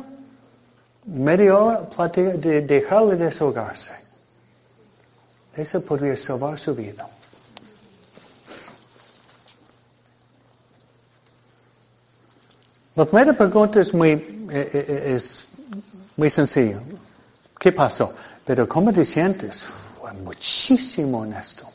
[1.06, 3.94] media hora, platicar, de dejarle desahogarse.
[5.56, 7.17] Eso podría salvar su vida.
[12.98, 15.46] La primera pregunta es muy, eh, eh, es
[16.16, 16.80] muy sencilla.
[17.56, 18.12] ¿Qué pasó?
[18.44, 19.62] Pero ¿cómo te sientes?
[20.00, 21.68] Fue muchísimo honesto.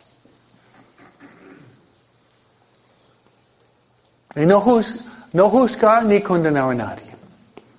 [4.36, 5.00] Y no, juz-
[5.32, 7.16] no juzgar ni condenar a nadie.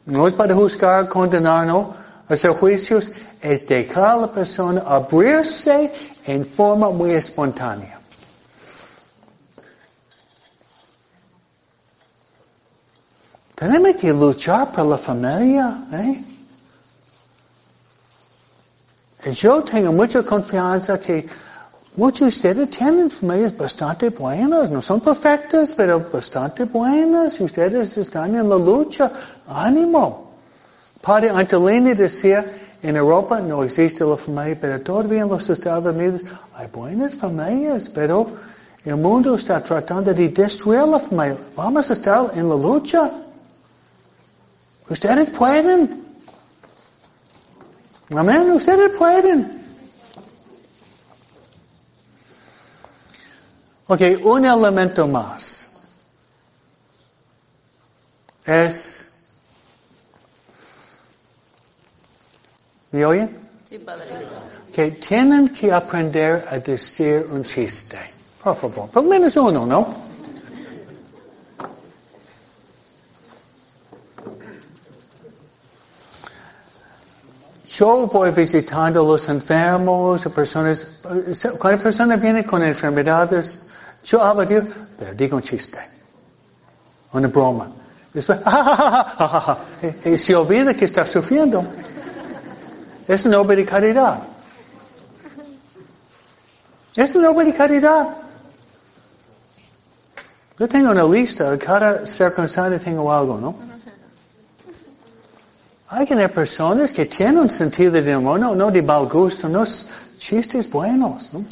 [0.06, 1.94] No es para juzgar, condenar, no.
[2.26, 3.10] Hacer juicios
[3.42, 5.92] es dejar a la persona abrirse
[6.24, 7.93] en forma muy espontánea.
[13.54, 16.24] Tenemos que luchar por la familia, ¿eh?
[19.26, 21.26] Y Yo tengo mucha confianza que
[21.96, 28.34] muchos de ustedes tienen familias bastante buenas, no son perfectas, pero bastante buenas, ustedes están
[28.34, 29.10] en la lucha.
[29.48, 30.32] Ánimo.
[31.00, 32.44] Padre Antolini decía,
[32.82, 36.22] en Europa no existe la familia, pero todavía en los Estados Unidos
[36.54, 38.26] hay buenas familias, pero
[38.84, 41.38] el mundo está tratando de destruir la familia.
[41.56, 43.10] Vamos a estar en la lucha.
[44.88, 46.04] Ustedes pueden.
[48.10, 49.64] Amén, ustedes pueden.
[53.86, 55.70] Ok, un elemento más.
[58.44, 59.14] Es...
[62.92, 63.38] ¿Me oyen?
[63.64, 64.04] Sí, Padre.
[64.72, 67.98] Que tienen que aprender a decir un chiste.
[68.42, 70.03] Por favor, por menos uno, ¿no?
[77.76, 80.86] Yo voy visitando los enfermos, personas,
[81.58, 83.68] cuando persona viene con enfermedades,
[84.04, 84.62] yo hablo de
[84.96, 85.78] pero digo un chiste,
[87.12, 87.68] una broma.
[88.12, 88.38] Después,
[90.04, 91.66] y, se olvida que está sufriendo.
[93.08, 94.18] Es una obra de caridad.
[96.94, 98.16] Es una obra de caridad.
[100.60, 103.73] Yo tengo una lista, cada circunstancia tengo algo, ¿no?
[105.96, 109.62] Hay personas que tienen un sentido de humor, no, no de mal gusto, no
[110.18, 111.44] chistes buenos, ¿no?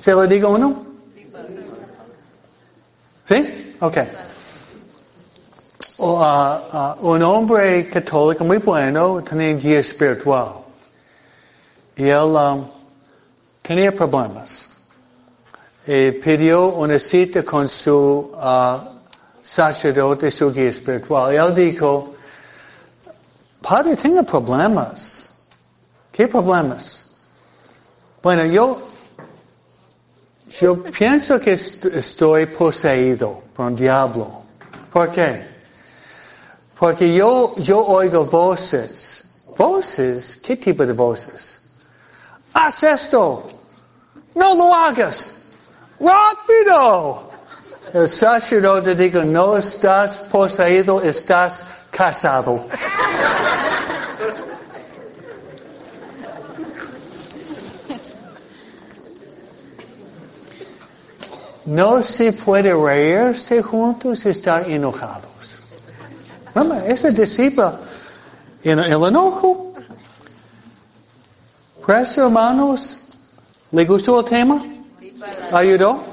[0.00, 0.86] ¿Se lo digo uno?
[3.24, 3.76] ¿Sí?
[3.80, 3.96] Ok.
[5.98, 10.58] Uh, uh, un hombre católico muy bueno tenía un guía espiritual.
[11.96, 12.66] Y él um,
[13.62, 14.76] tenía problemas.
[15.84, 18.91] Y pidió una cita con su uh,
[19.42, 21.34] sacerdote, su guía espiritual.
[21.34, 22.14] Y él dijo,
[23.60, 25.34] Padre, tengo problemas.
[26.12, 27.10] ¿Qué problemas?
[28.22, 28.92] Bueno, yo
[30.60, 34.42] yo pienso que estoy poseído por un diablo.
[34.92, 35.48] ¿Por qué?
[36.78, 39.42] Porque yo, yo oigo voces.
[39.56, 40.40] ¿Voces?
[40.44, 41.70] ¿Qué tipo de voces?
[42.52, 43.48] Haz esto.
[44.34, 45.44] No lo hagas.
[45.98, 47.30] Rápido.
[47.92, 52.64] El sacerdote dijo, no estás poseído, estás casado.
[61.66, 65.28] No se puede reírse juntos y estar enojados.
[66.54, 67.78] Mamá, ese disipa
[68.62, 69.74] el enojo.
[71.84, 73.12] Preso, hermanos,
[73.70, 74.64] ¿le gustó el tema?
[75.52, 76.11] ¿Ayudó?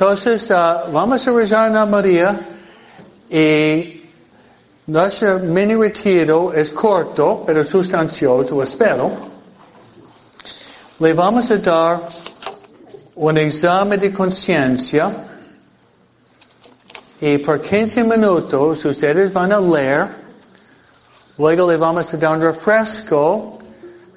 [0.00, 2.38] Entonces, uh, vamos a rezar a María
[3.28, 4.00] y
[4.86, 9.10] nuestro mini retiro es corto, pero sustancioso, espero.
[11.00, 12.08] Le vamos a dar
[13.16, 15.10] un examen de conciencia
[17.20, 20.10] y por 15 minutos ustedes van a leer,
[21.38, 23.58] luego le vamos a dar un refresco,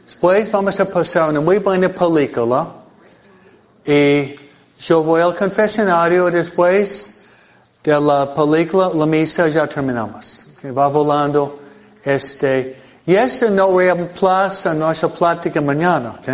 [0.06, 2.68] después vamos a pasar una muy buena película.
[3.84, 4.41] Y
[4.82, 7.22] yo voy al confesionario después
[7.84, 10.42] de la película, la misa ya terminamos.
[10.76, 11.60] Va volando
[12.04, 16.30] este, y este no reemplaza nuestra plática mañana, ¿ok?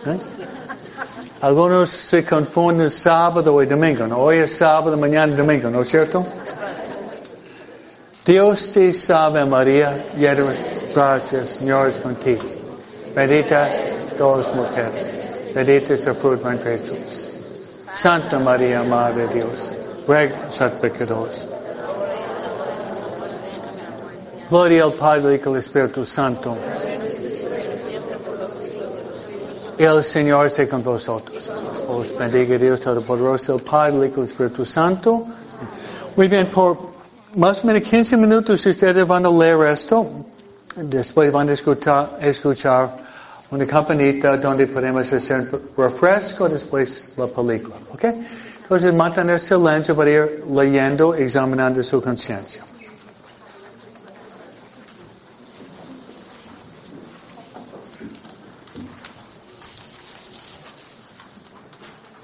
[0.00, 0.22] ¿Okay?
[1.40, 4.08] Algunos se confunden sábado y domingo.
[4.08, 4.18] ¿no?
[4.18, 6.26] Hoy es sábado, mañana es domingo, ¿no es cierto?
[8.26, 10.52] Dios te salve María, llena
[10.92, 12.42] gracias, Señor es contigo.
[13.14, 13.70] Bendita
[14.18, 15.12] todas mujeres.
[15.54, 17.17] Bendita es el fruto de Jesús.
[17.98, 19.72] Santa María, Madre de Dios,
[20.06, 20.48] ruega
[20.80, 21.44] pecadores.
[24.48, 26.56] Gloria al Padre y al Espíritu Santo.
[29.76, 31.50] El Señor esté con vosotros.
[31.88, 35.26] Os bendiga Dios Todopoderoso, el Padre, el Espíritu Santo.
[36.14, 36.78] Muy bien, por
[37.34, 40.06] más o menos 15 minutos ustedes van a leer esto.
[40.76, 43.07] Después van a escuchar, escuchar
[43.50, 47.76] una campanita donde podemos hacer refresco, después la película.
[47.92, 48.04] ¿Ok?
[48.62, 52.62] Entonces mantener silencio para ir leyendo, examinando su conciencia.